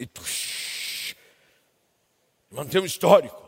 [0.00, 0.08] E
[2.50, 3.38] manter um histórico.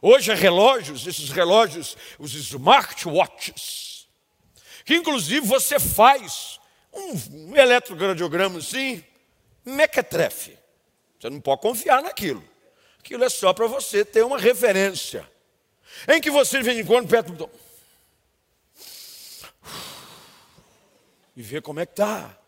[0.00, 4.08] Hoje, relógios, esses relógios, os smartwatches,
[4.86, 6.58] que inclusive você faz
[6.90, 9.04] um, um eletrocardiograma assim,
[9.62, 10.58] mequetrefe.
[11.20, 12.42] Você não pode confiar naquilo.
[12.98, 15.28] Aquilo é só para você ter uma referência.
[16.08, 17.50] Em que você, de vez em quando, perto do.
[21.36, 22.39] E vê como é que está.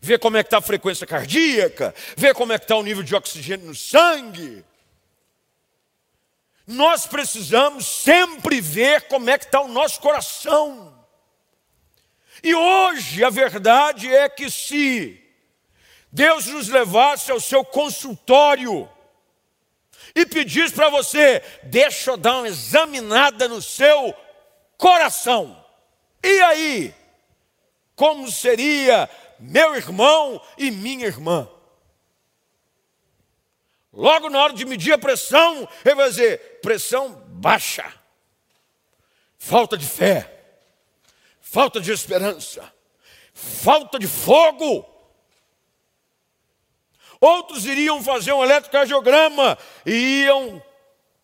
[0.00, 1.94] Vê como é que está a frequência cardíaca.
[2.16, 4.64] Vê como é que está o nível de oxigênio no sangue
[6.68, 10.94] nós precisamos sempre ver como é que está o nosso coração.
[12.42, 15.18] E hoje a verdade é que se
[16.12, 18.86] Deus nos levasse ao seu consultório
[20.14, 24.14] e pedisse para você, deixa eu dar uma examinada no seu
[24.76, 25.64] coração.
[26.22, 26.94] E aí?
[27.96, 29.08] Como seria
[29.38, 31.48] meu irmão e minha irmã?
[33.92, 37.92] Logo na hora de medir a pressão, ele vai dizer: pressão baixa,
[39.36, 40.38] falta de fé,
[41.40, 42.72] falta de esperança,
[43.32, 44.86] falta de fogo.
[47.20, 50.62] Outros iriam fazer um eletrocardiograma e iam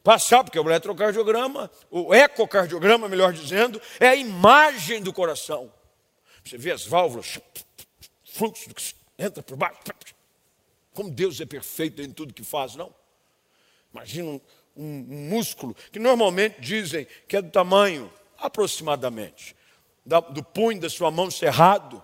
[0.02, 5.72] passar, porque o eletrocardiograma, o ecocardiograma, melhor dizendo, é a imagem do coração.
[6.44, 7.38] Você vê as válvulas,
[8.34, 9.78] fluxo, entra por baixo,
[10.92, 12.92] como Deus é perfeito em tudo que faz, não?
[13.92, 14.40] Imagina um,
[14.76, 19.54] um, músculo que normalmente dizem que é do tamanho, aproximadamente,
[20.04, 22.02] da, do punho da sua mão cerrado,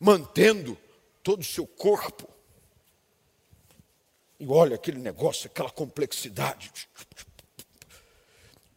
[0.00, 0.76] mantendo
[1.22, 2.28] todo o seu corpo.
[4.38, 6.72] E olha aquele negócio, aquela complexidade.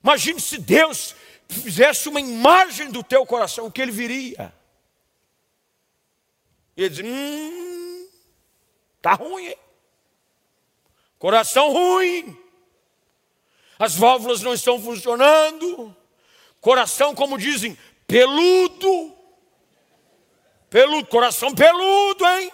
[0.03, 1.15] Imagine se Deus
[1.47, 4.53] fizesse uma imagem do teu coração, o que ele viria.
[6.79, 8.07] E ele diz: hum,
[8.95, 9.57] Está ruim, hein?
[11.17, 12.37] Coração ruim.
[13.77, 15.93] As válvulas não estão funcionando.
[16.61, 19.13] Coração, como dizem, peludo.
[20.69, 22.49] Peludo, coração peludo, hein?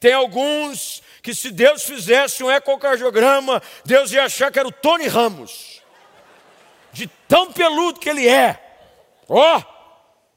[0.00, 5.06] Tem alguns que se Deus fizesse um ecocardiograma, Deus ia achar que era o Tony
[5.06, 5.80] Ramos.
[6.92, 8.60] De tão peludo que ele é.
[9.28, 9.62] Ó, oh,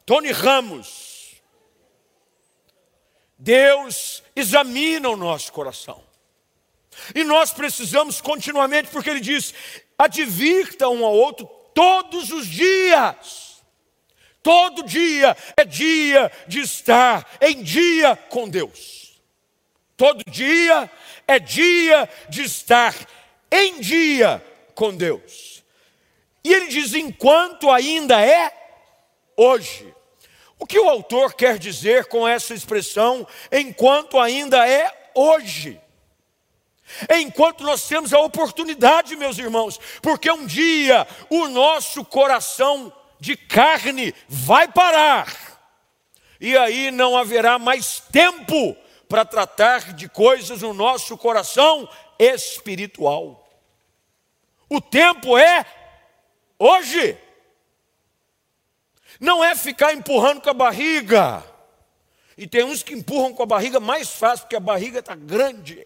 [0.06, 1.11] Tony Ramos.
[3.42, 6.04] Deus examina o nosso coração.
[7.16, 9.52] E nós precisamos continuamente, porque ele diz:
[9.98, 13.64] advirta um ao outro todos os dias.
[14.44, 19.20] Todo dia é dia de estar em dia com Deus.
[19.98, 20.90] Todo dia
[21.28, 22.96] é dia de estar
[23.52, 24.44] em dia
[24.76, 25.64] com Deus.
[26.44, 28.54] E ele diz: enquanto ainda é
[29.36, 29.92] hoje.
[30.62, 35.82] O que o autor quer dizer com essa expressão, enquanto ainda é hoje?
[37.10, 44.14] Enquanto nós temos a oportunidade, meus irmãos, porque um dia o nosso coração de carne
[44.30, 45.36] vai parar,
[46.40, 48.78] e aí não haverá mais tempo
[49.10, 53.50] para tratar de coisas no nosso coração espiritual.
[54.70, 55.66] O tempo é
[56.60, 57.18] hoje,
[59.22, 61.42] não é ficar empurrando com a barriga,
[62.38, 65.86] e tem uns que empurram com a barriga mais fácil, porque a barriga está grande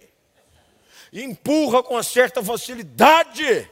[1.23, 3.69] empurra com uma certa facilidade.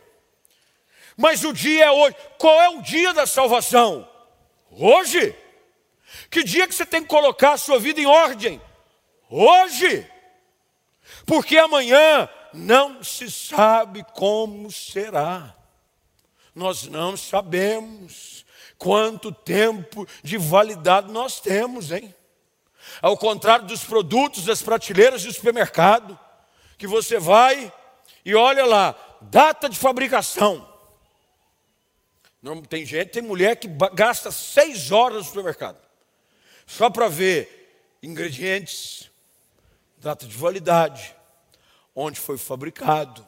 [1.16, 2.16] Mas o dia é hoje.
[2.38, 4.08] Qual é o dia da salvação?
[4.72, 5.36] Hoje.
[6.30, 8.62] Que dia que você tem que colocar a sua vida em ordem?
[9.30, 10.10] Hoje.
[11.26, 15.56] Porque amanhã não se sabe como será.
[16.56, 18.43] Nós não sabemos
[18.84, 22.14] quanto tempo de validade nós temos, hein?
[23.02, 26.20] Ao contrário dos produtos das prateleiras do supermercado,
[26.78, 27.72] que você vai
[28.26, 30.68] e olha lá, data de fabricação.
[32.68, 35.78] Tem gente, tem mulher que gasta seis horas no supermercado,
[36.68, 39.10] só para ver ingredientes,
[39.96, 41.16] data de validade,
[41.96, 43.26] onde foi fabricado.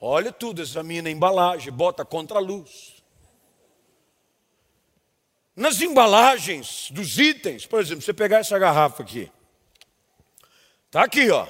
[0.00, 2.97] Olha tudo, examina a embalagem, bota contra a luz.
[5.58, 9.28] Nas embalagens dos itens, por exemplo, você pegar essa garrafa aqui,
[10.86, 11.48] está aqui, ó.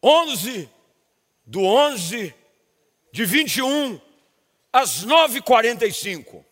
[0.00, 0.70] 11
[1.44, 2.32] do 11
[3.10, 4.00] de 21
[4.72, 6.44] às 9h45.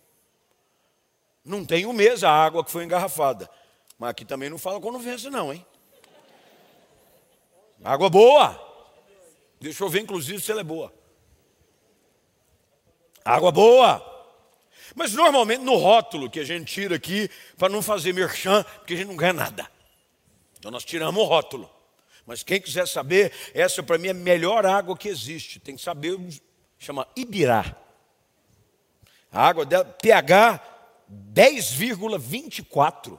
[1.45, 3.49] Não tem um mês a água que foi engarrafada.
[3.97, 5.65] Mas aqui também não fala quando vence, não, hein?
[7.85, 8.61] Água boa.
[9.61, 10.93] Deixa eu ver, inclusive, se ela é boa.
[13.25, 14.10] Água boa.
[14.95, 18.97] Mas normalmente no rótulo que a gente tira aqui, para não fazer merchan, porque a
[18.97, 19.71] gente não ganha nada.
[20.59, 21.71] Então nós tiramos o rótulo.
[22.27, 25.59] Mas quem quiser saber, essa para mim é a melhor água que existe.
[25.59, 26.19] Tem que saber,
[26.79, 27.75] chama Ibirá.
[29.33, 30.61] A água dela, pH
[31.35, 33.19] 10,24.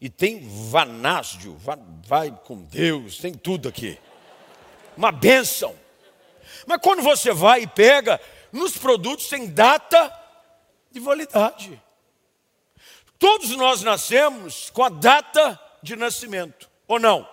[0.00, 3.98] E tem vanásdio, vai, vai com Deus, tem tudo aqui.
[4.96, 5.74] Uma bênção.
[6.66, 8.20] Mas quando você vai e pega,
[8.52, 10.21] nos produtos tem data
[10.92, 11.82] de validade.
[13.18, 17.28] Todos nós nascemos com a data de nascimento, ou não?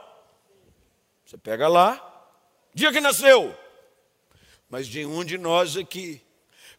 [1.26, 2.28] Você pega lá,
[2.74, 3.56] dia que nasceu.
[4.70, 6.22] Mas de um de nós aqui,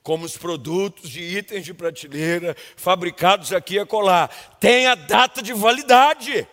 [0.02, 5.52] como os produtos de itens de prateleira fabricados aqui a colar, tem a data de
[5.52, 6.48] validade.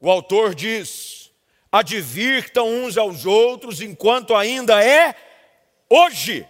[0.00, 1.32] O autor diz:
[1.70, 5.14] advirtam uns aos outros enquanto ainda é
[5.92, 6.46] hoje,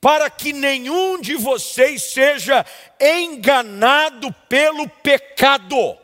[0.00, 2.64] para que nenhum de vocês seja
[2.98, 5.96] enganado pelo pecado.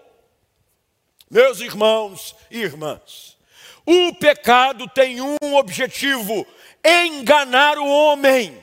[1.30, 3.36] Meus irmãos e irmãs,
[3.84, 6.46] o pecado tem um objetivo:
[6.84, 8.62] enganar o homem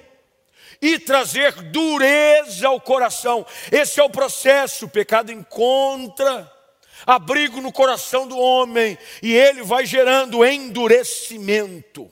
[0.81, 3.45] e trazer dureza ao coração.
[3.71, 4.85] Esse é o processo.
[4.85, 6.51] O pecado encontra
[7.05, 12.09] abrigo no coração do homem e ele vai gerando endurecimento.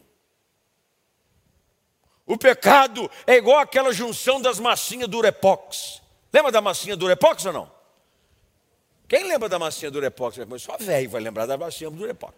[2.32, 6.02] O pecado é igual aquela junção das massinhas do Urepox.
[6.32, 7.70] Lembra da massinha do Urepox ou não?
[9.06, 10.38] Quem lembra da massinha do Urepox?
[10.60, 12.36] Só velho vai lembrar da massinha do Urepox.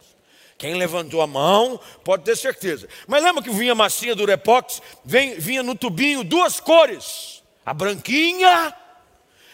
[0.57, 2.89] Quem levantou a mão pode ter certeza.
[3.05, 4.81] Mas lembra que vinha a massinha do Urepox?
[5.05, 8.75] Vinha no tubinho duas cores: a branquinha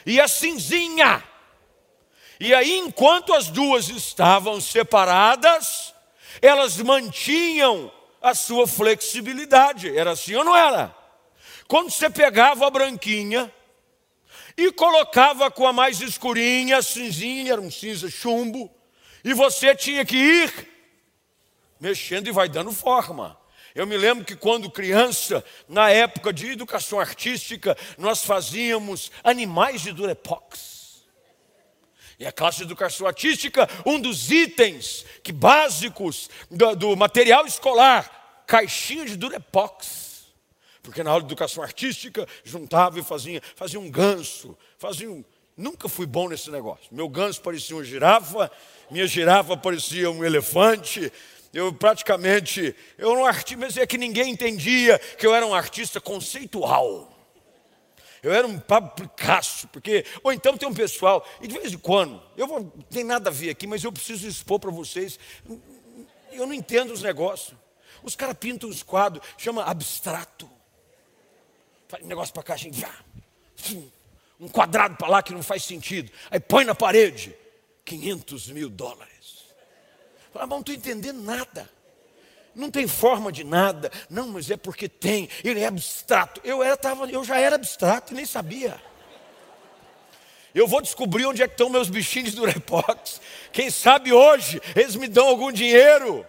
[0.06, 1.22] e a cinzinha.
[2.40, 5.94] E aí, enquanto as duas estavam separadas,
[6.42, 9.96] elas mantinham a sua flexibilidade.
[9.98, 10.96] Era assim ou não era?
[11.68, 13.52] Quando você pegava a branquinha,
[14.60, 18.70] e colocava com a mais escurinha, cinzinha, era um cinza chumbo,
[19.24, 20.70] e você tinha que ir
[21.80, 23.40] mexendo e vai dando forma.
[23.74, 29.94] Eu me lembro que quando criança, na época de educação artística, nós fazíamos animais de
[29.94, 30.79] Durepox.
[32.20, 38.44] E a classe de educação artística, um dos itens que básicos do, do material escolar,
[38.46, 40.26] caixinha de Durepox.
[40.84, 45.24] Porque na aula de educação artística juntava e fazia, fazia um ganso, fazia um.
[45.56, 46.88] Nunca fui bom nesse negócio.
[46.92, 48.52] Meu ganso parecia uma girafa,
[48.92, 51.12] minha girafa parecia um elefante,
[51.54, 56.02] eu praticamente, eu não artista, mas é que ninguém entendia que eu era um artista
[56.02, 57.19] conceitual.
[58.22, 61.78] Eu era um Pablo Picasso, porque, ou então tem um pessoal, e de vez em
[61.78, 65.20] quando, eu vou, não tem nada a ver aqui, mas eu preciso expor para vocês,
[66.32, 67.58] eu não entendo os negócios.
[68.04, 70.50] Os caras pintam os quadros, chama abstrato.
[71.88, 72.86] Faz negócio para cá, gente,
[74.40, 76.12] um quadrado para lá que não faz sentido.
[76.32, 77.36] Aí põe na parede,
[77.84, 79.46] 500 mil dólares.
[80.32, 81.70] Fala, mas não estou entendendo nada.
[82.56, 83.92] Não tem forma de nada.
[84.10, 85.30] Não, mas é porque tem.
[85.44, 86.42] Ele é abstrato.
[86.44, 88.82] Eu, era, tava, eu já era abstrato e nem sabia.
[90.54, 93.22] Eu vou descobrir onde é que estão meus bichinhos do Repox.
[93.52, 96.26] Quem sabe hoje eles me dão algum dinheiro.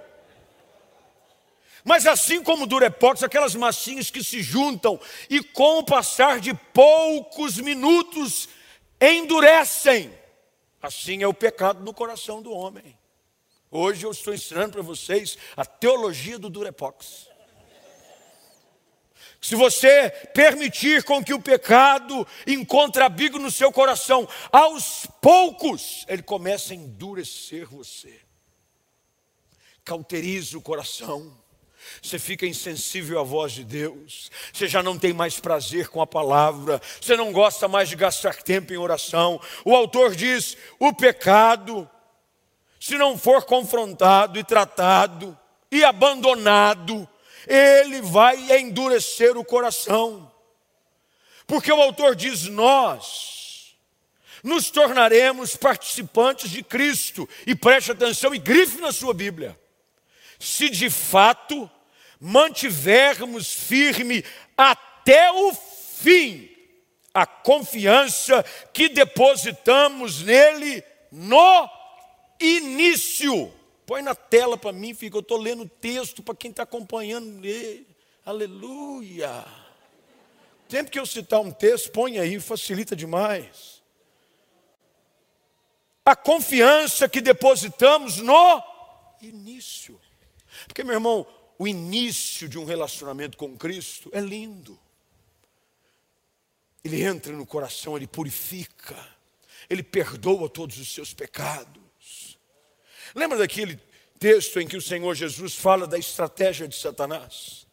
[1.84, 7.56] Mas assim como Durepox, aquelas massinhas que se juntam e com o passar de poucos
[7.56, 8.48] minutos
[9.00, 10.12] endurecem.
[10.82, 12.99] Assim é o pecado no coração do homem.
[13.70, 17.28] Hoje eu estou ensinando para vocês a teologia do Durepox.
[19.40, 26.22] Se você permitir com que o pecado encontre abrigo no seu coração, aos poucos ele
[26.22, 28.20] começa a endurecer você.
[29.84, 31.38] Cauteriza o coração.
[32.02, 36.06] Você fica insensível à voz de Deus, você já não tem mais prazer com a
[36.06, 39.40] palavra, você não gosta mais de gastar tempo em oração.
[39.64, 41.88] O autor diz: o pecado
[42.80, 45.38] se não for confrontado e tratado
[45.70, 47.06] e abandonado,
[47.46, 50.32] ele vai endurecer o coração.
[51.46, 53.76] Porque o autor diz: Nós
[54.42, 57.28] nos tornaremos participantes de Cristo.
[57.46, 59.58] E preste atenção e grife na sua Bíblia.
[60.38, 61.70] Se de fato
[62.18, 64.24] mantivermos firme
[64.56, 66.48] até o fim
[67.12, 71.79] a confiança que depositamos nele no
[72.40, 73.52] início.
[73.86, 75.16] Põe na tela para mim, fica.
[75.16, 77.42] Eu estou lendo o texto para quem está acompanhando.
[78.24, 79.44] Aleluia.
[80.68, 83.82] Sempre que eu citar um texto, põe aí, facilita demais.
[86.04, 88.62] A confiança que depositamos no
[89.20, 90.00] início.
[90.66, 91.26] Porque, meu irmão,
[91.58, 94.78] o início de um relacionamento com Cristo é lindo.
[96.82, 98.96] Ele entra no coração, ele purifica,
[99.68, 101.79] ele perdoa todos os seus pecados.
[103.14, 103.80] Lembra daquele
[104.18, 107.66] texto em que o Senhor Jesus fala da estratégia de Satanás?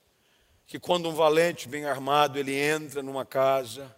[0.65, 3.95] Que quando um valente bem armado ele entra numa casa,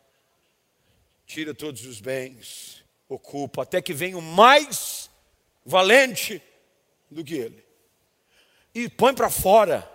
[1.25, 5.09] tira todos os bens, ocupa, até que vem o mais
[5.65, 6.41] valente
[7.09, 7.63] do que ele.
[8.73, 9.89] E põe para fora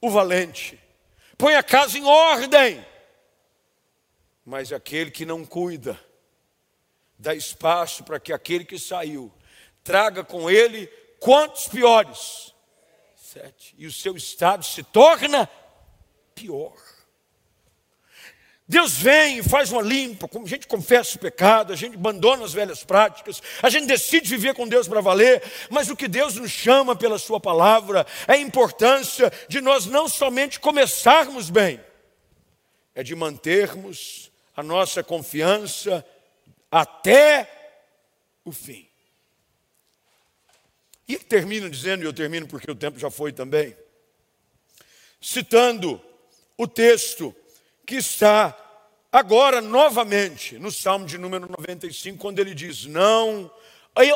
[0.00, 0.80] o valente,
[1.36, 2.84] põe a casa em ordem.
[4.44, 5.98] Mas aquele que não cuida,
[7.16, 9.32] dá espaço para que aquele que saiu
[9.82, 10.86] traga com ele
[11.20, 12.54] quantos piores?
[13.16, 13.74] Sete.
[13.78, 15.48] E o seu estado se torna
[16.34, 16.74] pior.
[18.72, 22.54] Deus vem e faz uma limpa, a gente confessa o pecado, a gente abandona as
[22.54, 26.50] velhas práticas, a gente decide viver com Deus para valer, mas o que Deus nos
[26.50, 31.80] chama pela Sua palavra é a importância de nós não somente começarmos bem,
[32.94, 36.02] é de mantermos a nossa confiança
[36.70, 37.50] até
[38.44, 38.91] o fim.
[41.08, 43.76] E ele termina dizendo, e eu termino porque o tempo já foi também,
[45.20, 46.00] citando
[46.56, 47.34] o texto
[47.84, 48.56] que está
[49.10, 53.50] agora novamente no Salmo de número 95, quando ele diz: Não,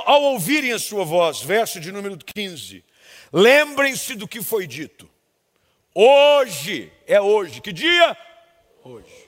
[0.05, 2.85] ao ouvirem a sua voz, verso de número 15,
[3.33, 5.09] lembrem-se do que foi dito.
[5.95, 8.17] Hoje, é hoje, que dia?
[8.85, 9.27] Hoje.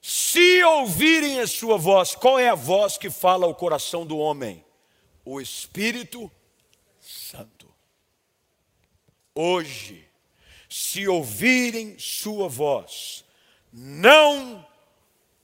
[0.00, 4.64] Se ouvirem a sua voz, qual é a voz que fala ao coração do homem?
[5.24, 6.30] O Espírito
[6.98, 7.68] Santo.
[9.40, 10.04] Hoje,
[10.68, 13.24] se ouvirem sua voz,
[13.72, 14.66] não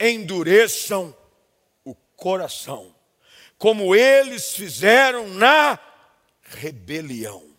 [0.01, 1.17] endureçam
[1.85, 2.93] o coração,
[3.57, 5.79] como eles fizeram na
[6.43, 7.55] rebelião.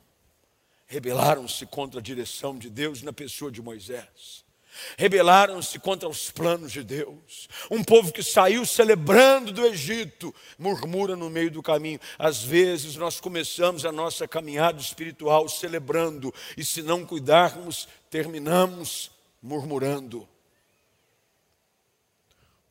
[0.86, 4.45] Rebelaram-se contra a direção de Deus na pessoa de Moisés.
[4.97, 7.47] Rebelaram-se contra os planos de Deus.
[7.69, 11.99] Um povo que saiu celebrando do Egito, murmura no meio do caminho.
[12.17, 19.11] Às vezes nós começamos a nossa caminhada espiritual celebrando, e se não cuidarmos, terminamos
[19.41, 20.28] murmurando.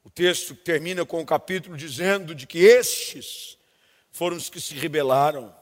[0.05, 3.57] O texto termina com o capítulo dizendo de que estes
[4.11, 5.55] foram os que se rebelaram,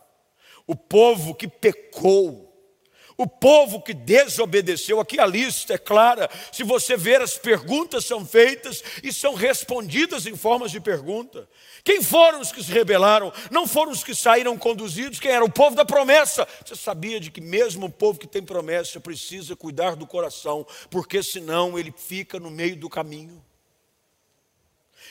[0.67, 2.52] o povo que pecou
[3.23, 6.29] o povo que desobedeceu, aqui a lista é clara.
[6.51, 11.49] Se você ver, as perguntas são feitas e são respondidas em formas de pergunta.
[11.85, 13.33] Quem foram os que se rebelaram?
[13.51, 15.45] Não foram os que saíram conduzidos, quem era?
[15.45, 16.47] O povo da promessa.
[16.65, 21.23] Você sabia de que mesmo o povo que tem promessa precisa cuidar do coração, porque
[21.23, 23.43] senão ele fica no meio do caminho.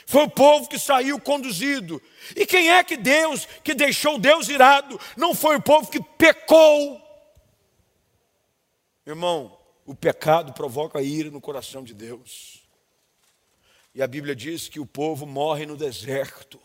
[0.06, 2.02] Foi o povo que saiu conduzido.
[2.36, 5.00] E quem é que Deus, que deixou Deus irado?
[5.16, 7.01] Não foi o povo que pecou.
[9.06, 12.62] Irmão, o pecado provoca ira no coração de Deus.
[13.94, 16.60] E a Bíblia diz que o povo morre no deserto.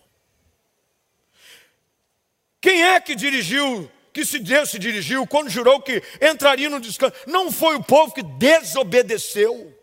[2.61, 7.15] Quem é que dirigiu, que se Deus se dirigiu quando jurou que entraria no descanso?
[7.27, 9.77] Não foi o povo que desobedeceu.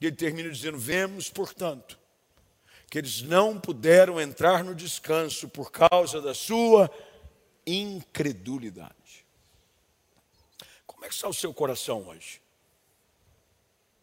[0.00, 1.98] E ele termina dizendo: Vemos, portanto,
[2.90, 6.90] que eles não puderam entrar no descanso por causa da sua
[7.66, 8.94] incredulidade.
[11.04, 12.40] Como é que está o seu coração hoje?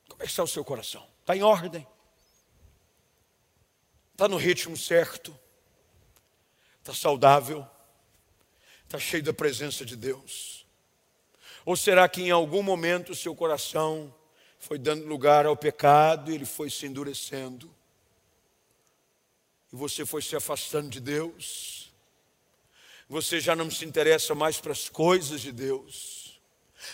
[0.08, 1.04] Como é que está o seu coração?
[1.22, 1.88] Está em ordem?
[4.12, 5.36] Está no ritmo certo?
[6.78, 7.68] Está saudável?
[8.84, 10.68] Está cheio da presença de Deus?
[11.66, 14.14] Ou será que em algum momento o seu coração
[14.60, 17.74] foi dando lugar ao pecado e ele foi se endurecendo?
[19.74, 21.92] E você foi se afastando de Deus?
[23.10, 26.21] Você já não se interessa mais para as coisas de Deus?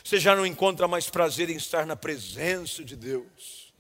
[0.03, 3.73] Você já não encontra mais prazer em estar na presença de Deus.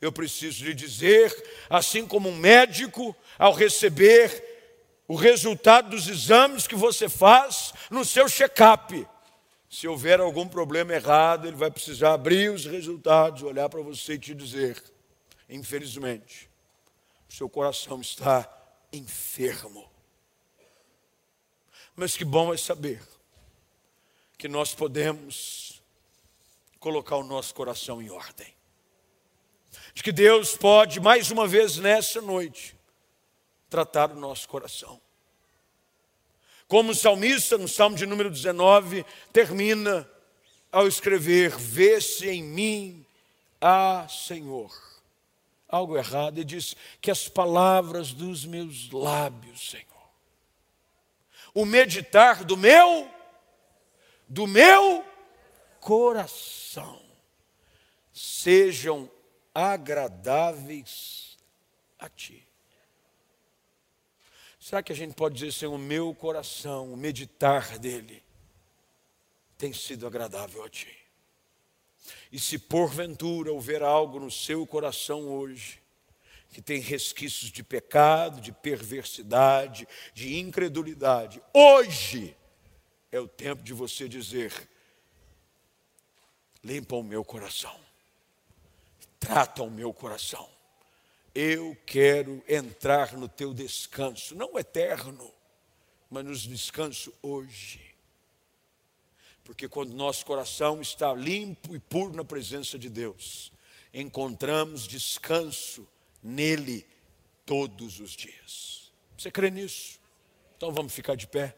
[0.00, 1.32] Eu preciso lhe dizer,
[1.68, 4.42] assim como um médico, ao receber
[5.08, 9.06] o resultado dos exames que você faz no seu check-up,
[9.68, 14.18] se houver algum problema errado, ele vai precisar abrir os resultados, olhar para você e
[14.18, 14.82] te dizer:
[15.48, 16.48] infelizmente,
[17.28, 18.48] seu coração está
[18.92, 19.90] enfermo.
[21.96, 23.00] Mas que bom é saber
[24.36, 25.82] que nós podemos
[26.78, 28.54] colocar o nosso coração em ordem.
[29.94, 32.76] De que Deus pode, mais uma vez nessa noite,
[33.70, 35.00] tratar o nosso coração.
[36.68, 40.08] Como o salmista, no Salmo de número 19, termina
[40.70, 43.06] ao escrever: Vê-se em mim,
[43.60, 44.72] ah Senhor.
[45.68, 49.84] Algo errado, e diz que as palavras dos meus lábios, Senhor,
[51.52, 53.10] o meditar do meu
[54.34, 55.04] do meu
[55.78, 57.00] coração
[58.12, 59.08] sejam
[59.54, 61.38] agradáveis
[61.96, 62.44] a ti.
[64.58, 68.24] Será que a gente pode dizer assim, o meu coração, o meditar dele,
[69.56, 70.92] tem sido agradável a ti?
[72.32, 75.80] E se porventura houver algo no seu coração hoje,
[76.50, 82.36] que tem resquícios de pecado, de perversidade, de incredulidade, hoje,
[83.14, 84.52] é o tempo de você dizer:
[86.64, 87.78] limpa o meu coração,
[89.20, 90.48] trata o meu coração.
[91.32, 95.32] Eu quero entrar no teu descanso, não eterno,
[96.10, 97.80] mas no descanso hoje.
[99.44, 103.52] Porque quando nosso coração está limpo e puro na presença de Deus,
[103.92, 105.86] encontramos descanso
[106.20, 106.84] nele
[107.46, 108.92] todos os dias.
[109.16, 110.00] Você crê nisso?
[110.56, 111.56] Então vamos ficar de pé.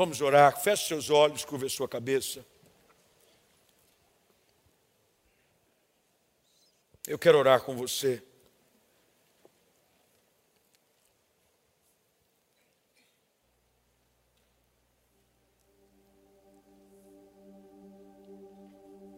[0.00, 0.58] Vamos orar.
[0.58, 2.42] Feche seus olhos, curva sua cabeça.
[7.06, 8.22] Eu quero orar com você.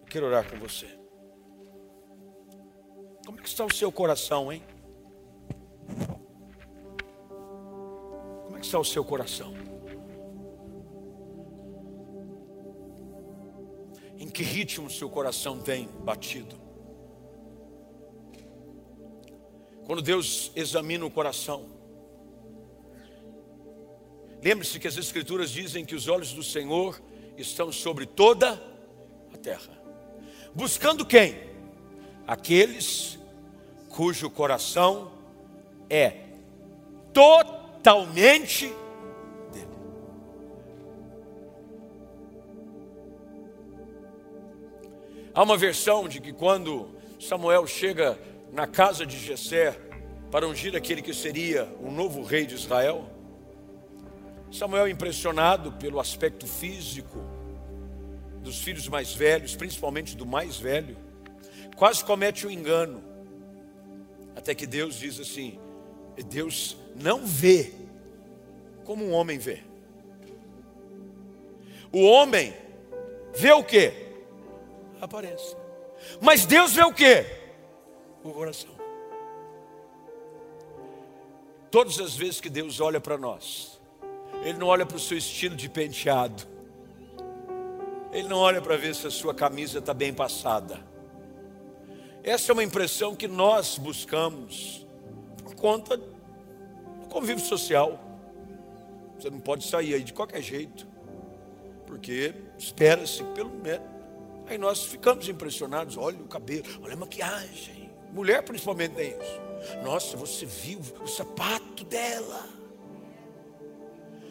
[0.00, 0.88] Eu quero orar com você.
[3.24, 4.64] Como é que está o seu coração, hein?
[8.46, 9.71] Como é que está o seu coração?
[14.32, 16.56] Que ritmo seu coração tem batido?
[19.84, 21.66] Quando Deus examina o coração,
[24.42, 27.00] lembre-se que as Escrituras dizem que os olhos do Senhor
[27.36, 28.62] estão sobre toda
[29.32, 29.78] a terra.
[30.54, 31.36] Buscando quem?
[32.26, 33.18] Aqueles
[33.88, 35.12] cujo coração
[35.90, 36.24] é
[37.12, 38.72] totalmente
[45.34, 48.18] Há uma versão de que quando Samuel chega
[48.52, 49.78] na casa de Jessé
[50.30, 53.08] para ungir aquele que seria o novo rei de Israel,
[54.50, 57.18] Samuel, impressionado pelo aspecto físico
[58.42, 60.98] dos filhos mais velhos, principalmente do mais velho,
[61.76, 63.02] quase comete um engano.
[64.36, 65.58] Até que Deus diz assim:
[66.28, 67.72] Deus não vê
[68.84, 69.62] como um homem vê.
[71.90, 72.52] O homem
[73.34, 74.01] vê o que?
[75.02, 75.58] Aparência.
[76.20, 77.26] Mas Deus vê o que?
[78.22, 78.70] O coração.
[81.72, 83.80] Todas as vezes que Deus olha para nós,
[84.44, 86.44] Ele não olha para o seu estilo de penteado,
[88.12, 90.78] Ele não olha para ver se a sua camisa está bem passada.
[92.22, 94.86] Essa é uma impressão que nós buscamos
[95.42, 97.98] por conta do convívio social.
[99.18, 100.86] Você não pode sair aí de qualquer jeito,
[101.88, 103.91] porque espera-se pelo menos.
[104.46, 107.90] Aí nós ficamos impressionados, olha o cabelo, olha a maquiagem.
[108.12, 109.40] Mulher principalmente tem isso.
[109.82, 112.48] Nossa, você viu o sapato dela.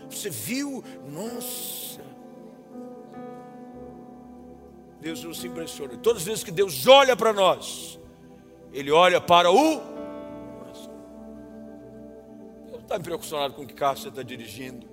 [0.10, 2.02] Você viu, nossa.
[5.00, 5.98] Deus não se impressiona.
[5.98, 8.00] Todas as vezes que Deus olha para nós,
[8.72, 9.92] Ele olha para o
[12.92, 14.86] está impressionado com que carro você está dirigindo?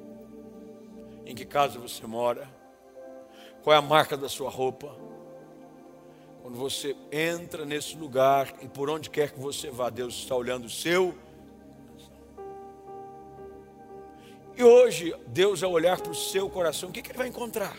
[1.27, 2.49] Em que casa você mora?
[3.63, 4.95] Qual é a marca da sua roupa?
[6.49, 10.65] Quando você entra nesse lugar e por onde quer que você vá, Deus está olhando
[10.65, 11.15] o seu.
[14.57, 17.77] E hoje, Deus, ao olhar para o seu coração, o que, que ele vai encontrar?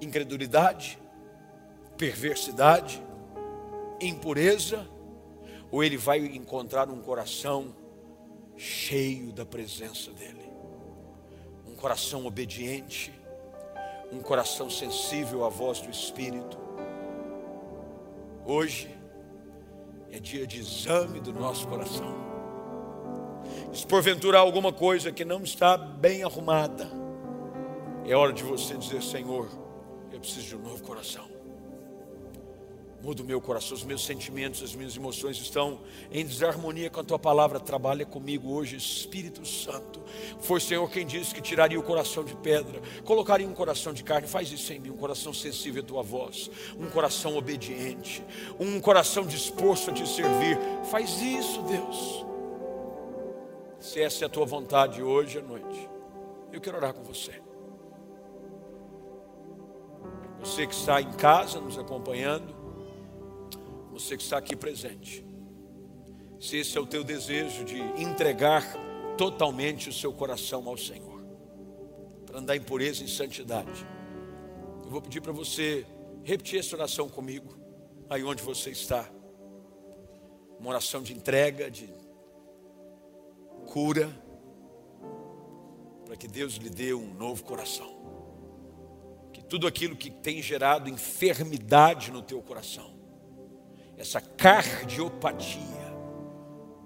[0.00, 0.98] Incredulidade,
[1.96, 3.00] perversidade,
[4.00, 4.90] impureza,
[5.70, 7.76] ou ele vai encontrar um coração
[8.56, 10.50] cheio da presença dEle.
[11.64, 13.14] Um coração obediente,
[14.10, 16.63] um coração sensível à voz do Espírito.
[18.46, 18.94] Hoje
[20.12, 22.14] é dia de exame do nosso coração.
[23.72, 26.86] Se porventura há alguma coisa que não está bem arrumada,
[28.04, 29.48] é hora de você dizer: Senhor,
[30.12, 31.33] eu preciso de um novo coração.
[33.04, 35.78] Muda o meu coração, os meus sentimentos, as minhas emoções estão
[36.10, 37.60] em desarmonia com a tua palavra.
[37.60, 40.00] Trabalha comigo hoje, Espírito Santo.
[40.40, 44.02] Foi o Senhor quem disse que tiraria o coração de pedra, colocaria um coração de
[44.02, 44.26] carne.
[44.26, 48.24] Faz isso em mim, um coração sensível à tua voz, um coração obediente,
[48.58, 50.58] um coração disposto a te servir.
[50.90, 52.24] Faz isso, Deus.
[53.78, 55.90] Se essa é a tua vontade hoje à noite,
[56.50, 57.42] eu quero orar com você.
[60.40, 62.53] Você que está em casa nos acompanhando,
[63.94, 65.24] você que está aqui presente,
[66.40, 68.64] se esse é o teu desejo de entregar
[69.16, 71.24] totalmente o seu coração ao Senhor,
[72.26, 73.86] para andar em pureza e santidade,
[74.82, 75.86] eu vou pedir para você
[76.24, 77.56] repetir essa oração comigo,
[78.10, 79.08] aí onde você está.
[80.58, 81.88] Uma oração de entrega, de
[83.66, 84.10] cura,
[86.04, 87.94] para que Deus lhe dê um novo coração.
[89.32, 93.03] Que tudo aquilo que tem gerado enfermidade no teu coração,
[93.96, 95.62] essa cardiopatia.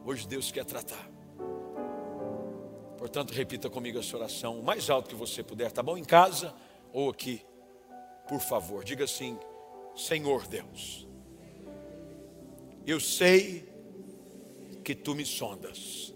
[0.05, 1.09] Hoje Deus quer tratar.
[2.97, 5.97] Portanto, repita comigo essa oração o mais alto que você puder, tá bom?
[5.97, 6.55] Em casa
[6.93, 7.45] ou aqui,
[8.29, 8.83] por favor.
[8.83, 9.39] Diga assim:
[9.95, 11.07] Senhor Deus,
[12.87, 13.69] eu sei
[14.83, 16.15] que tu me sondas,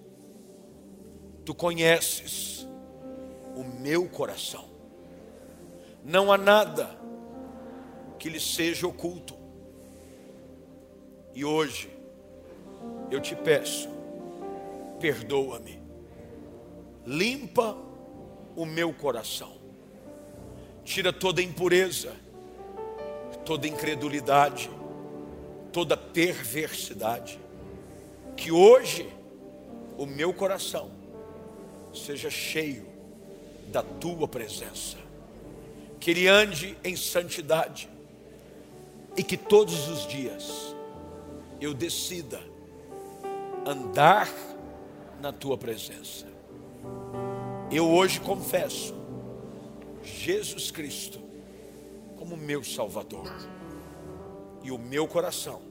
[1.44, 2.66] tu conheces
[3.54, 4.68] o meu coração,
[6.02, 6.98] não há nada
[8.18, 9.41] que lhe seja oculto.
[11.34, 11.90] E hoje
[13.10, 13.88] eu te peço,
[15.00, 15.80] perdoa-me,
[17.06, 17.76] limpa
[18.54, 19.52] o meu coração,
[20.84, 22.12] tira toda impureza,
[23.44, 24.70] toda incredulidade,
[25.72, 27.38] toda perversidade,
[28.36, 29.08] que hoje
[29.96, 30.90] o meu coração
[31.94, 32.86] seja cheio
[33.68, 34.98] da tua presença,
[35.98, 37.88] que ele ande em santidade
[39.16, 40.71] e que todos os dias
[41.62, 42.42] eu decida
[43.64, 44.28] andar
[45.20, 46.26] na tua presença.
[47.70, 48.94] Eu hoje confesso
[50.02, 51.20] Jesus Cristo
[52.16, 53.32] como meu Salvador.
[54.62, 55.62] E o meu coração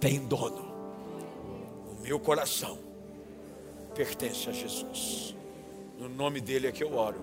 [0.00, 0.68] tem dono.
[1.90, 2.78] O meu coração
[3.94, 5.34] pertence a Jesus.
[5.98, 7.20] No nome dele é que eu oro.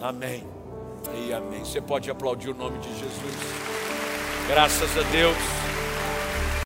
[0.00, 0.44] Amém.
[1.26, 1.60] E amém.
[1.60, 3.36] Você pode aplaudir o nome de Jesus.
[4.48, 5.71] Graças a Deus.